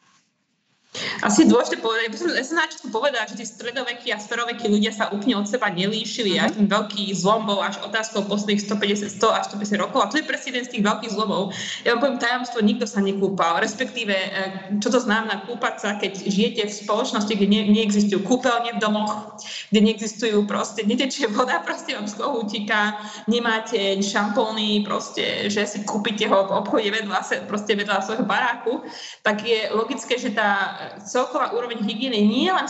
[1.24, 5.08] Asi dôležité povedať, ja som na začiatku povedala, že tí stredovekí a starovekí ľudia sa
[5.16, 6.52] úplne od seba nelíšili mm-hmm.
[6.52, 10.20] a ten veľký zlom bol až otázkou posledných 150, 100 až 150 rokov a to
[10.20, 11.56] je presne jeden z tých veľkých zlomov.
[11.88, 14.52] Ja vám poviem tajomstvo, nikto sa nekúpal, respektíve eh,
[14.84, 19.40] čo to znamená kúpať sa, keď žijete v spoločnosti, kde ne, neexistujú kúpeľne v domoch,
[19.72, 23.00] kde neexistujú proste, netečie voda proste vám z kohútika,
[23.32, 28.84] nemáte šampóny, proste, že si kúpite ho v obchode vedľa, proste vedľa svojho baráku,
[29.24, 32.67] tak je logické, že tá celková úroveň hygieny nie len,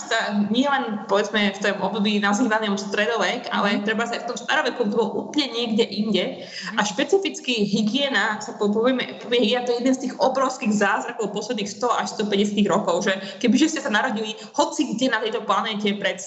[0.49, 4.81] nie len povedzme v tom období nazývanom stredovek, ale treba sa aj v tom staroveku
[4.87, 6.25] to bolo úplne niekde inde.
[6.43, 6.77] Mhm.
[6.77, 11.69] A špecificky hygiena, sa povieme, povie hygiena, to je jeden z tých obrovských zázrakov posledných
[11.69, 16.19] 100 až 150 rokov, že kebyže ste sa narodili hoci kde na tejto planéte pred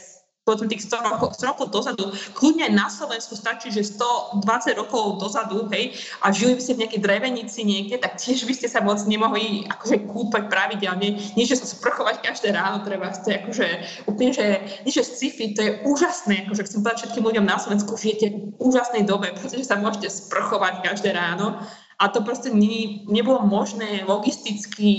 [0.45, 2.05] povedzme tých 100 rokov, 100 rokov dozadu,
[2.37, 7.01] kľudne na Slovensku stačí, že 120 rokov dozadu, hej, a žili by ste v nejakej
[7.01, 11.65] drevenici niekde, tak tiež by ste sa moc nemohli akože kúpať pravidelne, nie že sa
[11.65, 13.67] sprchovať každé ráno, treba ste akože
[14.05, 14.47] úplne, že
[14.85, 18.61] nie že sci-fi, to je úžasné, akože chcem povedať všetkým ľuďom na Slovensku, žijete v
[18.61, 21.57] úžasnej dobe, pretože sa môžete sprchovať každé ráno
[21.99, 24.91] a to proste nie, nebolo možné logisticky,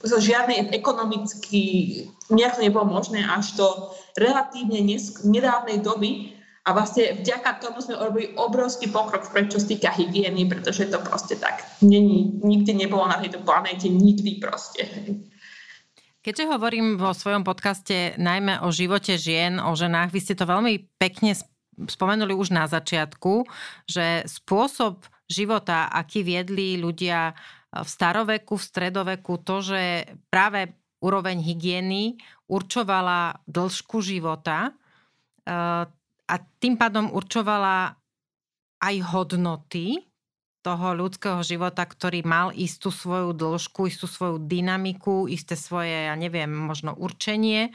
[0.00, 1.62] žiadne ekonomicky,
[2.32, 3.66] nejak to nebolo možné až do
[4.16, 6.36] relatívne nesk- nedávnej doby.
[6.68, 11.00] A vlastne vďaka tomu sme urobili obrovský pokrok vpred, čo sa týka hygieny, pretože to
[11.00, 14.84] proste tak není, nikdy nebolo na tejto planéte, nikdy proste.
[16.20, 20.84] Keďže hovorím vo svojom podcaste najmä o živote žien, o ženách, vy ste to veľmi
[21.00, 21.32] pekne
[21.80, 23.48] spomenuli už na začiatku,
[23.88, 27.30] že spôsob života, aký viedli ľudia
[27.70, 29.82] v staroveku, v stredoveku, to, že
[30.26, 32.18] práve úroveň hygieny
[32.50, 34.74] určovala dĺžku života
[35.46, 35.86] eh,
[36.30, 37.94] a tým pádom určovala
[38.80, 40.02] aj hodnoty
[40.60, 46.52] toho ľudského života, ktorý mal istú svoju dĺžku, istú svoju dynamiku, isté svoje, ja neviem,
[46.52, 47.72] možno určenie,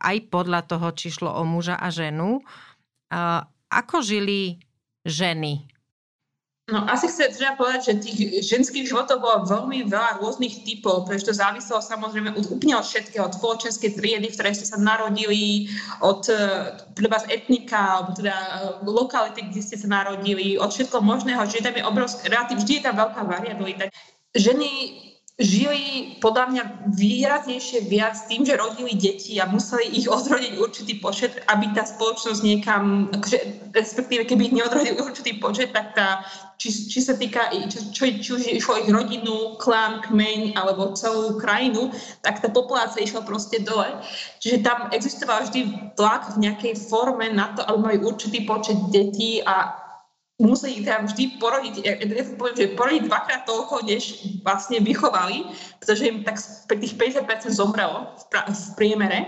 [0.00, 2.40] aj podľa toho, či šlo o muža a ženu.
[3.10, 4.62] Eh, ako žili
[5.04, 5.73] ženy
[6.72, 11.28] No asi chce treba povedať, že tých ženských životov bolo veľmi veľa rôznych typov, pretože
[11.28, 15.68] to záviselo samozrejme od, úplne od všetkého, od spoločenskej triedy, v ktorej ste sa narodili,
[16.00, 16.24] od
[16.96, 18.48] treba z etnika, alebo teda e,
[18.80, 22.84] lokality, kde ste sa narodili, od všetko možného, že tam je obrovské, relatívne vždy je
[22.88, 23.84] tam veľká variabilita.
[24.32, 24.70] Ženy
[25.34, 26.62] žili podľa mňa
[26.94, 32.40] výraznejšie viac tým, že rodili deti a museli ich odrodiť určitý počet, aby tá spoločnosť
[32.46, 33.38] niekam, akože,
[33.74, 36.22] respektíve keby ich neodrodili určitý počet, tak tá,
[36.54, 41.34] či, či sa týka, čo, čo, či už išlo ich rodinu, klan, kmeň alebo celú
[41.42, 41.90] krajinu,
[42.22, 43.90] tak tá populácia išla proste dole.
[44.38, 49.42] Čiže tam existoval vždy tlak v nejakej forme na to, aby mali určitý počet detí
[49.42, 49.83] a
[50.42, 51.74] museli teda vždy porodiť,
[52.58, 55.46] že porodiť dvakrát toľko, než vlastne vychovali,
[55.78, 56.42] pretože im tak
[56.74, 59.18] tých 50% zomrelo v, pra- v priemere.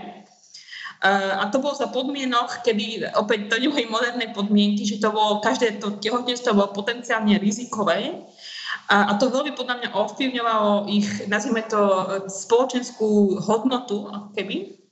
[1.05, 5.45] Uh, a to bolo za podmienok, kedy opäť to neboli moderné podmienky, že to bolo,
[5.45, 8.27] každé to tehotenstvo bolo potenciálne rizikové.
[8.89, 11.83] A, a to veľmi podľa mňa ovplyvňovalo ich, nazvime to,
[12.33, 14.86] spoločenskú hodnotu, keby,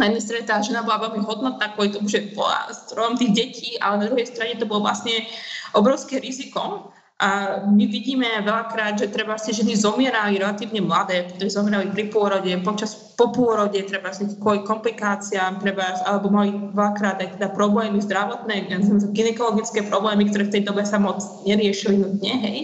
[0.00, 3.70] na jednej strane tá žena bola veľmi hodnotná kvôli tomu, že bola strojom tých detí,
[3.76, 5.28] ale na druhej strane to bolo vlastne
[5.76, 6.88] obrovské riziko.
[7.22, 12.50] A my vidíme veľakrát, že treba si ženy zomierali relatívne mladé, pretože zomierali pri pôrode,
[12.66, 18.74] počas po pôrode, treba si kvôli komplikáciám, treba, alebo mali veľakrát aj teda problémy zdravotné,
[19.14, 22.58] gynekologické problémy, ktoré v tej dobe sa moc neriešili nutne, hej.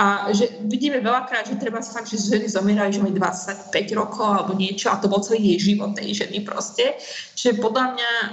[0.00, 4.56] A že vidíme veľakrát, že treba fakt, že ženy zomierajú, že majú 25 rokov alebo
[4.56, 6.96] niečo a to bol celý jej život tej ženy proste.
[7.36, 8.28] Čiže podľa mňa e,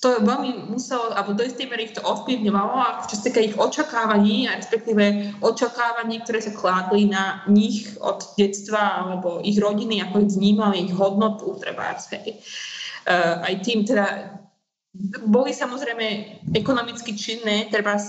[0.00, 4.48] to veľmi muselo, alebo do istej mery ich to ovplyvňovalo a čo sa ich očakávaní,
[4.48, 10.32] a respektíve očakávaní, ktoré sa kládli na nich od detstva alebo ich rodiny, ako ich
[10.32, 12.40] vnímali, ich hodnotu, treba hej.
[13.06, 14.34] Uh, aj tým teda
[15.28, 18.00] boli samozrejme ekonomicky činné, treba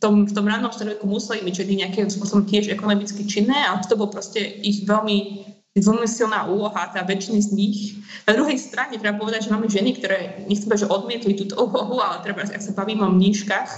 [0.00, 4.00] tom, v tom rannom stredoveku museli byť ženy nejakým spôsobom tiež ekonomicky činné, ale to
[4.00, 7.78] bol proste ich veľmi veľmi silná úloha, tá väčšiny z nich.
[8.26, 12.02] Na druhej strane treba povedať, že máme ženy, ktoré nechcem povedať, že odmietli túto úlohu,
[12.02, 13.70] ale treba, ak sa bavíme o mníškach,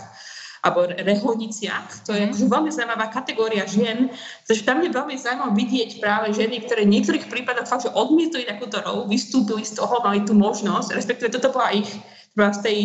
[0.62, 2.06] alebo reholniciach.
[2.06, 4.14] To je akože veľmi zaujímavá kategória žien,
[4.46, 8.46] pretože tam je veľmi zaujímavé vidieť práve ženy, ktoré v niektorých prípadoch fakt, že odmietli
[8.46, 11.90] takúto rolu, vystúpili z toho, mali tú možnosť, respektíve toto bola ich
[12.32, 12.78] z tej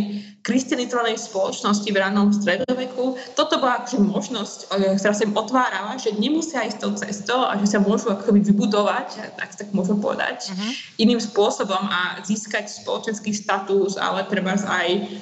[0.43, 3.15] kristianizovanej spoločnosti v rannom stredoveku.
[3.31, 7.55] Toto bola akože možnosť, e, ktorá sa im otvárala, že nemusia ísť tou cestou a
[7.55, 10.71] že sa môžu akoby vybudovať, tak, tak môžem povedať, uh-huh.
[10.99, 15.15] iným spôsobom a získať spoločenský status, ale treba aj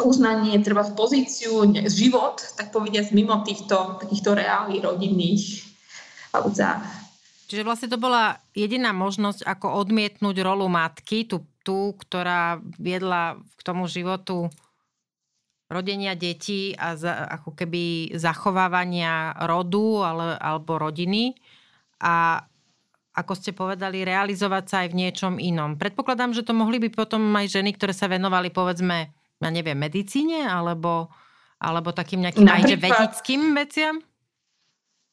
[0.00, 5.64] uznanie, treba v pozíciu, život, tak povediať, mimo týchto takýchto reálnych rodinných
[7.46, 13.60] Čiže vlastne to bola jediná možnosť, ako odmietnúť rolu matky, tú tú, ktorá viedla k
[13.66, 14.46] tomu životu
[15.66, 21.34] rodenia detí a za, ako keby zachovávania rodu ale, alebo rodiny
[21.98, 22.46] a
[23.16, 25.80] ako ste povedali, realizovať sa aj v niečom inom.
[25.80, 29.08] Predpokladám, že to mohli by potom aj ženy, ktoré sa venovali povedzme,
[29.40, 31.08] ja neviem, medicíne alebo,
[31.56, 34.04] alebo takým nejakým aj vedickým veciam?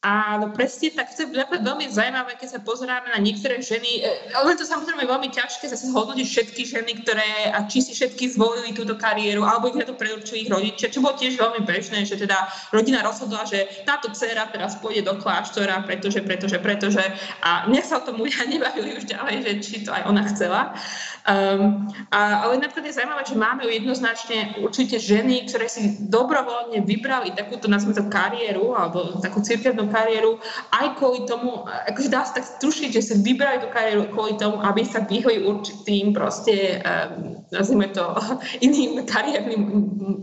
[0.04, 1.16] Áno, presne tak.
[1.16, 1.32] To je
[1.64, 4.04] veľmi zaujímavé, keď sa pozeráme na niektoré ženy.
[4.36, 8.76] Ale to samozrejme veľmi ťažké zase hodnotiť všetky ženy, ktoré, a či si všetky zvolili
[8.76, 12.20] túto kariéru, alebo ich na to predurčili ich rodičia, čo bolo tiež veľmi bežné, že
[12.20, 12.36] teda
[12.68, 17.00] rodina rozhodla, že táto dcera teraz pôjde do kláštora, pretože, pretože, pretože.
[17.40, 20.76] A mňa sa o tom ľudia nebavili už ďalej, že či to aj ona chcela.
[21.24, 27.32] Um, a, ale napríklad je zaujímavé, že máme jednoznačne určite ženy, ktoré si dobrovoľne vybrali
[27.32, 30.42] takúto, nazvime kariéru, alebo takú cirkevnú kariéru,
[30.74, 34.58] aj kvôli tomu, akože dá sa tak strušiť, že si vybrali tú kariéru kvôli tomu,
[34.58, 38.02] aby sa vyhli určitým proste, um, nazvime to,
[38.66, 39.62] iným kariérnym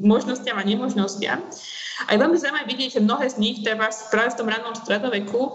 [0.04, 1.40] možnostiam a nemožnostiam.
[2.08, 5.42] A je veľmi zaujímavé vidieť, že mnohé z nich treba práve v tom rannom stredoveku
[5.42, 5.52] e,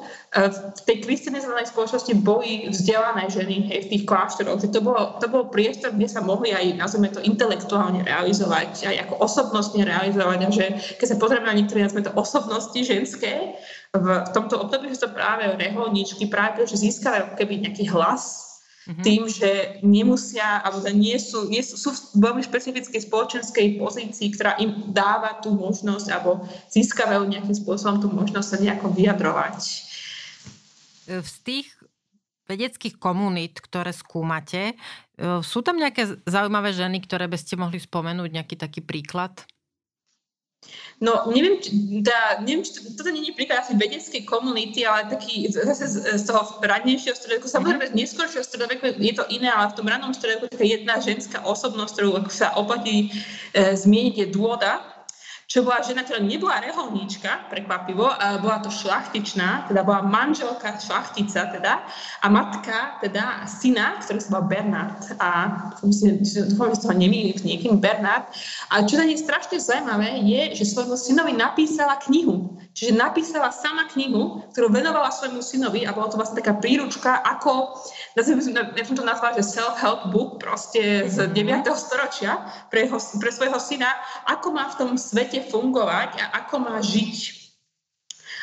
[0.50, 4.62] v tej kristianizovanej spoločnosti boli vzdelané ženy hej, v tých kláštoroch.
[4.62, 9.14] To, bolo, to bol priestor, kde sa mohli aj, nazvime to, intelektuálne realizovať, aj ako
[9.22, 10.38] osobnostne realizovať.
[10.42, 10.66] A že
[10.98, 13.58] keď sa pozrieme na niektoré, nazvime to, osobnosti ženské,
[13.96, 18.55] v tomto období sú to práve reholníčky, práve že získali keby nejaký hlas
[18.86, 19.04] mm-hmm.
[19.04, 19.50] tým, že
[19.82, 25.42] nemusia, alebo nie sú, nie sú, sú v veľmi špecifickej spoločenskej pozícii, ktorá im dáva
[25.42, 29.58] tú možnosť, alebo získavajú nejakým spôsobom tú možnosť sa nejako vyjadrovať.
[31.06, 31.66] Z tých
[32.46, 34.74] vedeckých komunít, ktoré skúmate, e,
[35.42, 39.34] sú tam nejaké zaujímavé ženy, ktoré by ste mohli spomenúť, nejaký taký príklad?
[40.96, 41.68] No, neviem, či,
[42.00, 45.96] tá, neviem, či to, toto nie je príklad asi vedeckej komunity, ale taký zase z,
[46.16, 47.52] z toho radnejšieho stredoveku.
[47.52, 51.44] Samozrejme, z neskôršieho stredoveku je to iné, ale v tom rannom stredoveku taká jedna ženská
[51.44, 53.12] osobnosť, ktorú sa oplatí
[53.52, 54.95] e, zmieniť, je dôda,
[55.46, 58.02] čo bola žena, ktorá nebola reholníčka, prekvapivo,
[58.42, 61.86] bola to šlachtičná, teda bola manželka šlachtica teda
[62.18, 65.30] a matka teda syna, ktorý sa bol Bernard a
[65.86, 68.26] myslím, že to nemýlim s niekým Bernard.
[68.74, 72.58] A čo na nej strašne zaujímavé je, že svojmu synovi napísala knihu.
[72.76, 77.72] Čiže napísala sama knihu, ktorú venovala svojmu synovi a bola to vlastne taká príručka, ako,
[78.12, 81.64] ja som to nazvala, že self-help book proste z 9.
[81.64, 81.72] Mhm.
[81.72, 83.88] storočia pre, jeho, pre svojho syna,
[84.28, 87.18] ako má v tom svete fungovať a ako má žiť.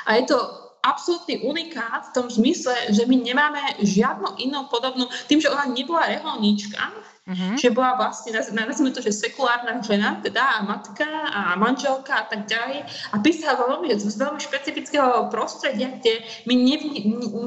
[0.06, 0.38] A je to
[0.84, 6.12] absolútny unikát v tom zmysle, že my nemáme žiadnu inú podobnú, tým, že ona nebola
[6.12, 6.76] reholníčka,
[7.24, 7.56] Uh-huh.
[7.56, 12.52] Že bola vlastne, nazvime to, že sekulárna žena, teda a matka a manželka a tak
[12.52, 12.84] ďalej.
[12.84, 16.78] A písala veľmi, z veľmi špecifického prostredia, kde my ne,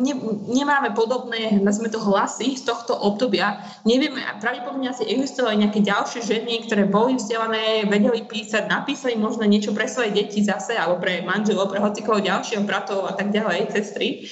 [0.00, 0.14] ne,
[0.48, 3.60] nemáme podobné, nazvime to, hlasy z tohto obdobia.
[3.84, 9.76] Nevieme, pravdepodobne asi existovali nejaké ďalšie ženy, ktoré boli vzdelané, vedeli písať, napísali možno niečo
[9.76, 14.24] pre svoje deti zase, alebo pre manželov, pre hocikoho ďalšieho bratov a tak ďalej, sestry.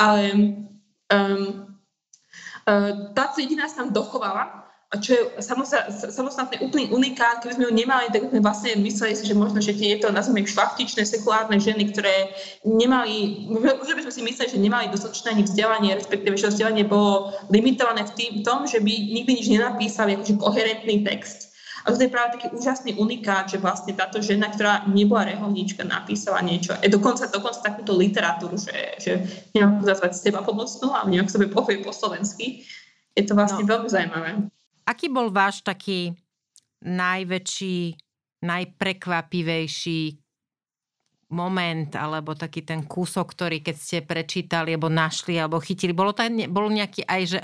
[0.00, 0.32] Ale
[1.12, 1.76] um,
[2.64, 5.44] uh, táto jediná sa tam dochovala a čo je
[6.08, 9.76] samostatný úplný unikát, keby sme ho nemali, tak sme vlastne mysleli si, že možno, že
[9.76, 12.32] tieto, nazvime šlachtičné, sekulárne ženy, ktoré
[12.64, 17.36] nemali, možno by sme si mysleli, že nemali dostatočné ani vzdelanie, respektíve, že vzdelanie bolo
[17.52, 21.52] limitované v tým, tom, že by nikdy nič nenapísali, akože koherentný text.
[21.84, 26.40] A to je práve taký úžasný unikát, že vlastne táto žena, ktorá nebola reholníčka, napísala
[26.40, 26.72] niečo.
[26.80, 29.12] Je dokonca, dokonca takúto literatúru, že, že
[29.52, 32.64] neviem, ako nazvať seba pomocnú, ale neviem, ako sa povie po slovensky.
[33.12, 33.72] Je to vlastne no.
[33.72, 34.30] veľmi zaujímavé.
[34.88, 36.16] Aký bol váš taký
[36.80, 37.92] najväčší,
[38.40, 40.02] najprekvapivejší
[41.28, 46.24] moment alebo taký ten kúsok, ktorý keď ste prečítali alebo našli alebo chytili, bolo, to,
[46.48, 47.40] bolo nejaký aj, že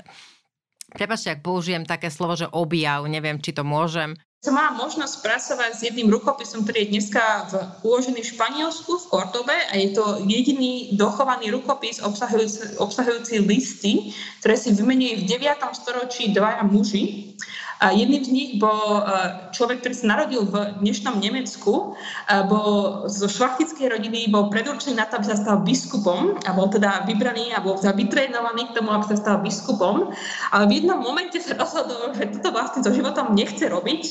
[0.89, 5.71] prepačte, ak použijem také slovo, že objav, neviem, či to môžem, som mala možnosť pracovať
[5.73, 10.21] s jedným rukopisom, ktorý je dneska v, uložený v Španielsku, v Kordobe a je to
[10.29, 14.13] jediný dochovaný rukopis obsahujúci, obsahujúci listy,
[14.45, 15.49] ktoré si vymenili v 9.
[15.73, 17.33] storočí dvaja muži.
[17.83, 21.95] A jedným z nich bol e, človek, ktorý sa narodil v dnešnom Nemecku,
[22.47, 22.71] bol
[23.11, 27.51] zo šlachtickej rodiny, bol predurčený na to, aby sa stal biskupom a bol teda vybraný
[27.55, 30.11] a bol teda vytrénovaný k tomu, aby sa stal biskupom.
[30.51, 34.01] Ale v jednom momente sa rozhodol, že toto vlastne so životom nechce robiť.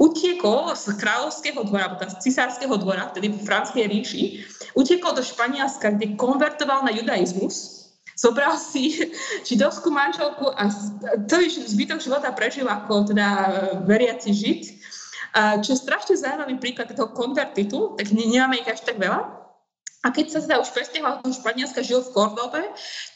[0.00, 4.22] Utiekol z kráľovského dvora, alebo teda z cisárskeho dvora, tedy v Franskej ríši,
[4.76, 7.79] utiekol do Španielska, kde konvertoval na judaizmus
[8.20, 8.92] zobral si
[9.48, 10.68] židovskú manželku a
[11.24, 13.48] celý zbytok života prežil ako teda e,
[13.88, 14.62] veriaci žid.
[15.30, 19.39] Čo je strašne zaujímavý príklad toho konvertitu, tak nemáme ich až tak veľa.
[20.00, 22.64] A keď sa teda už presťahoval do Španielska, žil v Kordobe,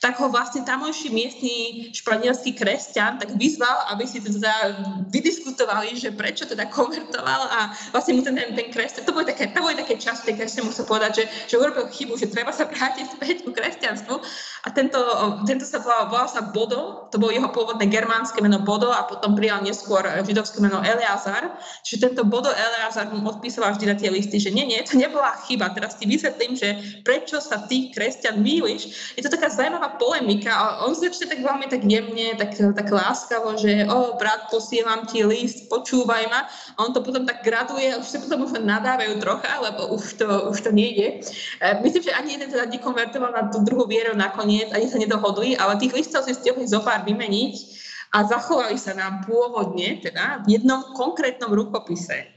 [0.04, 6.44] tak ho vlastne tamojší miestny španielský kresťan tak vyzval, aby si teda vydiskutovali, že prečo
[6.44, 9.96] teda konvertoval a vlastne mu ten, ten, ten kresťan, to boli také, to boli také
[9.96, 13.56] časy, keď kresťan musel povedať, že, že urobil chybu, že treba sa vrátiť späť ku
[13.56, 14.20] kresťanstvu.
[14.64, 15.00] A tento,
[15.48, 19.32] tento sa volal, volal sa Bodo, to bolo jeho pôvodné germánske meno Bodo a potom
[19.32, 21.48] prijal neskôr židovské meno Eleazar,
[21.80, 25.32] čiže tento Bodo Eleazar mu odpísal vždy na tie listy, že nie, nie, to nebola
[25.48, 29.14] chyba, teraz ti vysvetlím, že prečo sa ty, kresťan, mýliš.
[29.18, 33.56] Je to taká zaujímavá polemika a on začne tak veľmi tak jemne, tak, tak láskavo,
[33.58, 36.46] že o, brat, posielam ti list, počúvaj ma.
[36.76, 40.28] A on to potom tak graduje už sa potom už nadávajú trocha, lebo už to,
[40.52, 41.24] už to nejde.
[41.60, 45.56] E, myslím, že ani jeden teda nekonvertoval na tú druhú vieru nakoniec, ani sa nedohodli,
[45.56, 50.58] ale tých listov si stihli zo pár vymeniť a zachovali sa nám pôvodne teda v
[50.58, 52.30] jednom konkrétnom rukopise.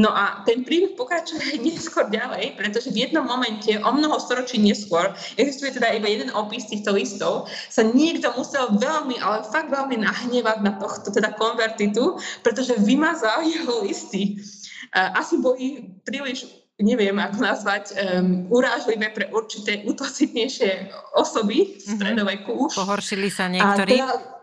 [0.00, 5.12] No a ten príbeh pokračuje neskôr ďalej, pretože v jednom momente, o mnoho storočí neskôr,
[5.36, 10.58] existuje teda iba jeden opis týchto listov, sa niekto musel veľmi, ale fakt veľmi nahnevať
[10.64, 14.40] na tohto teda konvertitu, pretože vymazal jeho listy.
[14.96, 16.48] Asi boli príliš
[16.80, 21.92] neviem, ako nazvať, um, urážlivé pre určité útocitnejšie osoby v mhm.
[22.00, 22.72] stredoveku už.
[22.72, 24.00] Pohoršili sa niektorí?
[24.00, 24.39] A teda,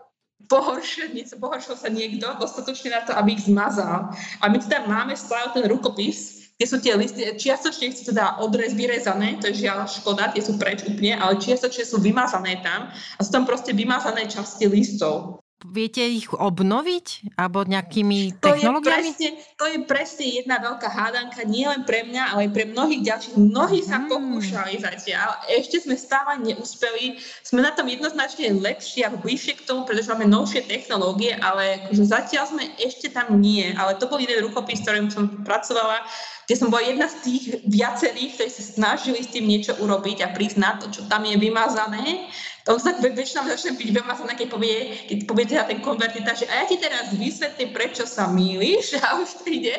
[0.48, 4.10] pohoršil, pohoršil sa niekto dostatočne na to, aby ich zmazal.
[4.40, 8.74] A my teda máme stále ten rukopis, kde sú tie listy, čiastočne sú teda odrez
[8.74, 13.20] vyrezané, to je žiaľ škoda, tie sú preč úplne, ale čiastočne sú vymazané tam a
[13.22, 15.38] sú tam proste vymazané časti listov.
[15.66, 17.34] Viete ich obnoviť?
[17.34, 18.94] Alebo nejakými to technológiami?
[18.94, 19.28] Je presne,
[19.58, 23.34] to je presne jedna veľká hádanka, nie len pre mňa, ale aj pre mnohých ďalších.
[23.34, 24.06] Mnohí sa hmm.
[24.06, 25.34] pokúšali zatiaľ.
[25.50, 27.18] Ešte sme stále neúspeli.
[27.42, 32.06] Sme na tom jednoznačne lepšie a bližšie k tomu, pretože máme novšie technológie, ale akože
[32.06, 33.74] zatiaľ sme ešte tam nie.
[33.74, 36.06] Ale to bol jeden rukopis, ktorým som pracovala
[36.48, 40.32] kde som bola jedna z tých viacerých, ktorí sa snažili s tým niečo urobiť a
[40.32, 42.24] prísť na to, čo tam je vymazané
[42.68, 44.76] on sa väčšinou začne byť vymazané, keď povie,
[45.08, 49.16] keď povie teda ten konvertita, že a ja ti teraz vysvetlím, prečo sa mýliš a
[49.16, 49.76] už to ide.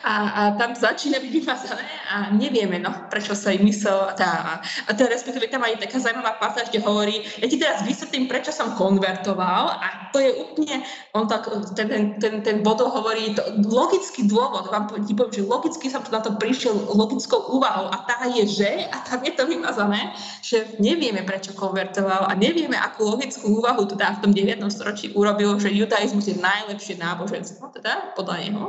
[0.00, 4.16] A, a tam začína byť vymazané a nevieme, no, prečo sa im myslel.
[4.16, 8.26] Tá, a teda respektíve tam aj taká zaujímavá pasáž, kde hovorí, ja ti teraz vysvetlím,
[8.32, 13.44] prečo som konvertoval a to je úplne, on tak, ten, ten, ten bodol hovorí, to,
[13.68, 18.24] logický dôvod, vám ti poviem, že logicky som na to prišiel logickou úvahou a tá
[18.32, 23.62] je, že, a tam je to vymazané, že nevieme, prečo konvertoval a nevieme, akú logickú
[23.62, 24.62] úvahu teda v tom 9.
[24.70, 28.66] storočí urobil, že judaizmus je najlepšie náboženstvo, teda podľa neho.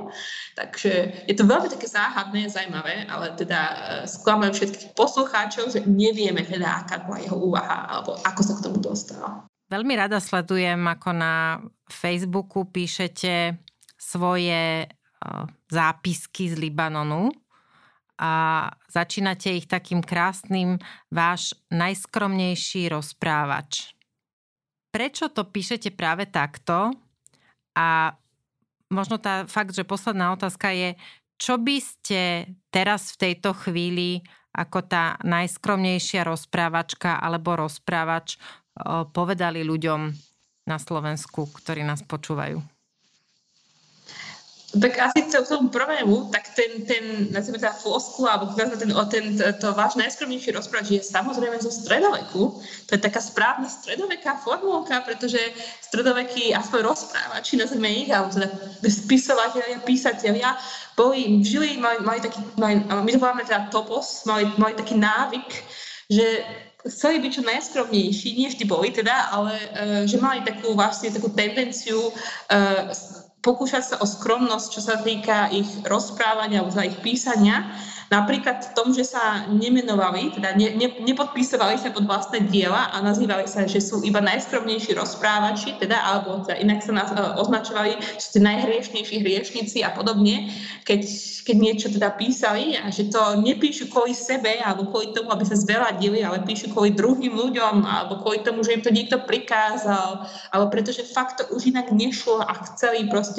[0.57, 0.91] Takže
[1.29, 3.75] je to veľmi také záhadné, zaujímavé, ale teda e,
[4.09, 8.77] sklamujem všetkých poslucháčov, že nevieme teda, aká bola jeho úvaha, alebo ako sa k tomu
[8.81, 9.47] dostal.
[9.71, 11.57] Veľmi rada sledujem, ako na
[11.89, 13.57] Facebooku píšete
[13.97, 17.31] svoje uh, zápisky z Libanonu
[18.23, 18.31] a
[18.87, 20.79] začínate ich takým krásnym
[21.11, 23.91] váš najskromnejší rozprávač.
[24.95, 26.95] Prečo to píšete práve takto?
[27.75, 28.15] A
[28.87, 30.95] možno tá fakt, že posledná otázka je,
[31.35, 34.23] čo by ste teraz v tejto chvíli
[34.55, 38.39] ako tá najskromnejšia rozprávačka alebo rozprávač
[39.11, 40.01] povedali ľuďom
[40.63, 42.72] na Slovensku, ktorí nás počúvajú?
[44.73, 48.73] Tak asi to, tomu prvému, tak ten, ten nazvime tá floskula, alebo ten,
[49.05, 52.57] ten, to váš najskromnejší rozpráv je samozrejme zo stredoveku.
[52.89, 55.37] To je taká správna stredoveká formulka, pretože
[55.77, 58.49] stredovekí aspoň rozprávači, nazvime ich, alebo teda
[58.81, 60.57] spisovateľia, písatelia,
[60.97, 65.49] boli, žili, mali, mali taký, mali, my to voláme teda topos, mali, mali taký návyk,
[66.09, 66.25] že
[66.89, 71.29] chceli byť čo najskromnejší, nie vždy boli teda, ale uh, že mali takú vlastne takú
[71.31, 72.89] tendenciu uh,
[73.43, 77.67] pokúšať sa o skromnosť, čo sa týka ich rozprávania alebo ich písania.
[78.13, 83.01] Napríklad v tom, že sa nemenovali, teda ne, ne, nepodpísovali sa pod vlastné diela a
[83.01, 87.97] nazývali sa, že sú iba najskromnejší rozprávači, teda, alebo teda inak sa nás e, označovali,
[88.21, 90.53] že sú najhriešnejší hriešnici a podobne,
[90.85, 91.01] keď,
[91.41, 95.57] keď niečo teda písali a že to nepíšu kvôli sebe alebo kvôli tomu, aby sa
[95.57, 100.69] zveladili, ale píšu kvôli druhým ľuďom alebo kvôli tomu, že im to niekto prikázal, alebo
[100.69, 103.32] pretože fakt to už inak nešlo a chceli proste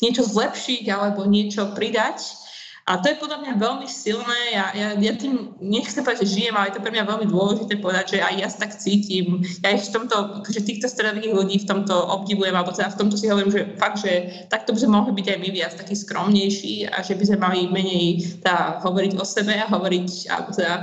[0.00, 2.44] niečo zlepšiť alebo niečo pridať
[2.84, 4.40] a to je podľa mňa veľmi silné.
[4.52, 7.80] Ja, ja, ja tým nechcem povedať, že žijem, ale je to pre mňa veľmi dôležité
[7.80, 9.40] povedať, že aj ja sa tak cítim.
[9.64, 13.16] Ja ich v tomto, že týchto stredových ľudí v tomto obdivujem, alebo teda v tomto
[13.16, 16.92] si hovorím, že fakt, že takto by sme mohli byť aj my viac takí skromnejší
[16.92, 18.04] a že by sme mali menej
[18.44, 20.74] teda, hovoriť o sebe a hovoriť, alebo teda,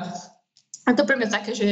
[0.89, 1.69] a to pre mňa také, že,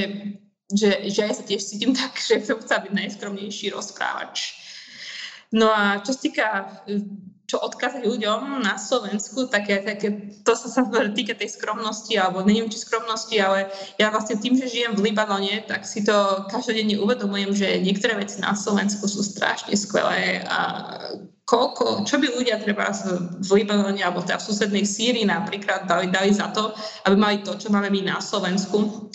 [0.69, 4.59] že, že ja sa tiež cítim tak, že som chcela byť najskromnejší rozprávač.
[5.49, 6.47] No a čo sa týka
[7.49, 10.85] čo odkázať ľuďom na Slovensku, také, také, to sa sa
[11.17, 15.65] týka tej skromnosti, alebo neviem či skromnosti, ale ja vlastne tým, že žijem v Libanone,
[15.65, 20.59] tak si to každodenne uvedomujem, že niektoré veci na Slovensku sú strašne skvelé a
[21.49, 22.93] koľko, čo by ľudia treba
[23.41, 26.69] v Libanone alebo teda v susednej Sýrii napríklad dali, dali za to,
[27.09, 29.09] aby mali to, čo máme my na Slovensku.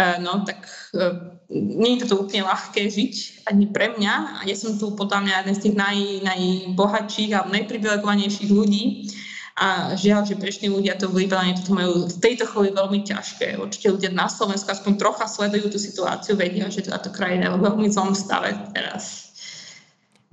[0.00, 0.64] Eh, no tak
[0.96, 3.14] eh, nie je to úplne ľahké žiť
[3.48, 4.46] ani pre mňa.
[4.48, 9.12] Ja som tu podľa mňa jeden z tých naj, najbohatších a najprivilegovanejších ľudí.
[9.54, 13.54] A žiaľ, že prešli ľudia to v Libanone toto majú v tejto chvíli veľmi ťažké.
[13.54, 17.62] Určite ľudia na Slovensku aspoň trocha sledujú tú situáciu, vedia, že táto krajina je v
[17.62, 19.30] veľmi zlom stave teraz.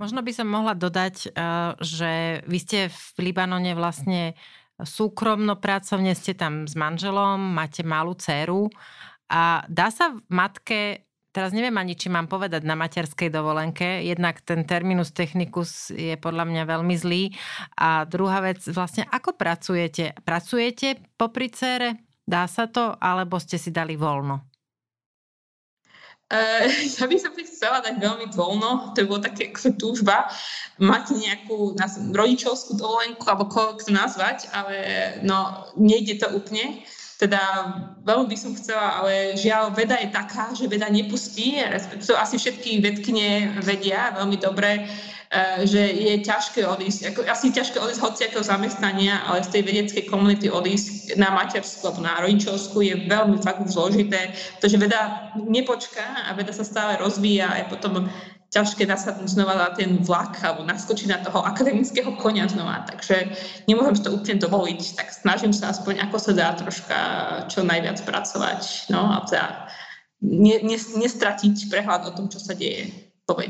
[0.02, 1.30] Možno by som mohla dodať, eh,
[1.78, 4.34] že vy ste v Libanone vlastne
[4.82, 8.66] súkromno pracovne, ste tam s manželom, máte malú dceru
[9.30, 10.80] a dá sa v matke
[11.32, 14.04] teraz neviem ani, či mám povedať na materskej dovolenke.
[14.04, 17.32] Jednak ten terminus technicus je podľa mňa veľmi zlý.
[17.80, 20.12] A druhá vec, vlastne ako pracujete?
[20.22, 22.04] Pracujete popri cére?
[22.22, 22.94] Dá sa to?
[23.00, 24.52] Alebo ste si dali voľno?
[26.32, 26.64] Uh,
[26.96, 30.32] ja by som si chcela dať veľmi voľno, to je bolo také túžba,
[30.80, 31.76] mať nejakú
[32.16, 34.76] rodičovskú dovolenku, alebo koho to nazvať, ale
[35.20, 36.80] no, nejde to úplne.
[37.20, 37.40] Teda
[38.02, 41.60] veľmi by som chcela, ale žiaľ, veda je taká, že veda nepustí.
[42.06, 47.78] To asi všetky vedkine vedia veľmi dobre, eh, že je ťažké odísť, ako, asi ťažké
[47.78, 52.94] odísť hociakého zamestnania, ale z tej vedeckej komunity odísť na matersku alebo na rodičovskú je
[53.06, 58.10] veľmi fakt zložité, pretože veda nepočká a veda sa stále rozvíja a je potom
[58.52, 62.84] ťažké nasadnúť znova na ten vlak alebo naskočiť na toho akademického konia znova.
[62.84, 63.32] Takže
[63.64, 66.98] nemôžem si to úplne dovoliť, tak snažím sa aspoň ako sa dá troška
[67.48, 68.92] čo najviac pracovať.
[68.92, 69.72] No a teda
[70.20, 72.92] ne, ne, nestratiť prehľad o tom, čo sa deje
[73.24, 73.40] po.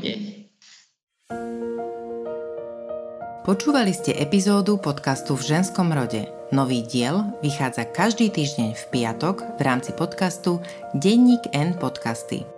[3.43, 6.31] Počúvali ste epizódu podcastu v ženskom rode.
[6.55, 10.63] Nový diel vychádza každý týždeň v piatok v rámci podcastu
[10.95, 12.52] Denník N podcasty.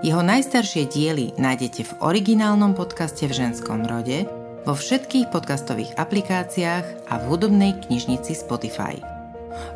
[0.00, 4.24] Jeho najstaršie diely nájdete v originálnom podcaste v ženskom rode,
[4.64, 8.96] vo všetkých podcastových aplikáciách a v hudobnej knižnici Spotify.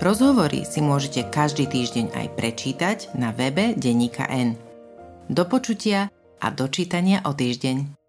[0.01, 4.57] Rozhovory si môžete každý týždeň aj prečítať na webe Deníka N.
[5.29, 6.09] Do počutia
[6.41, 8.04] a dočítania o týždeň.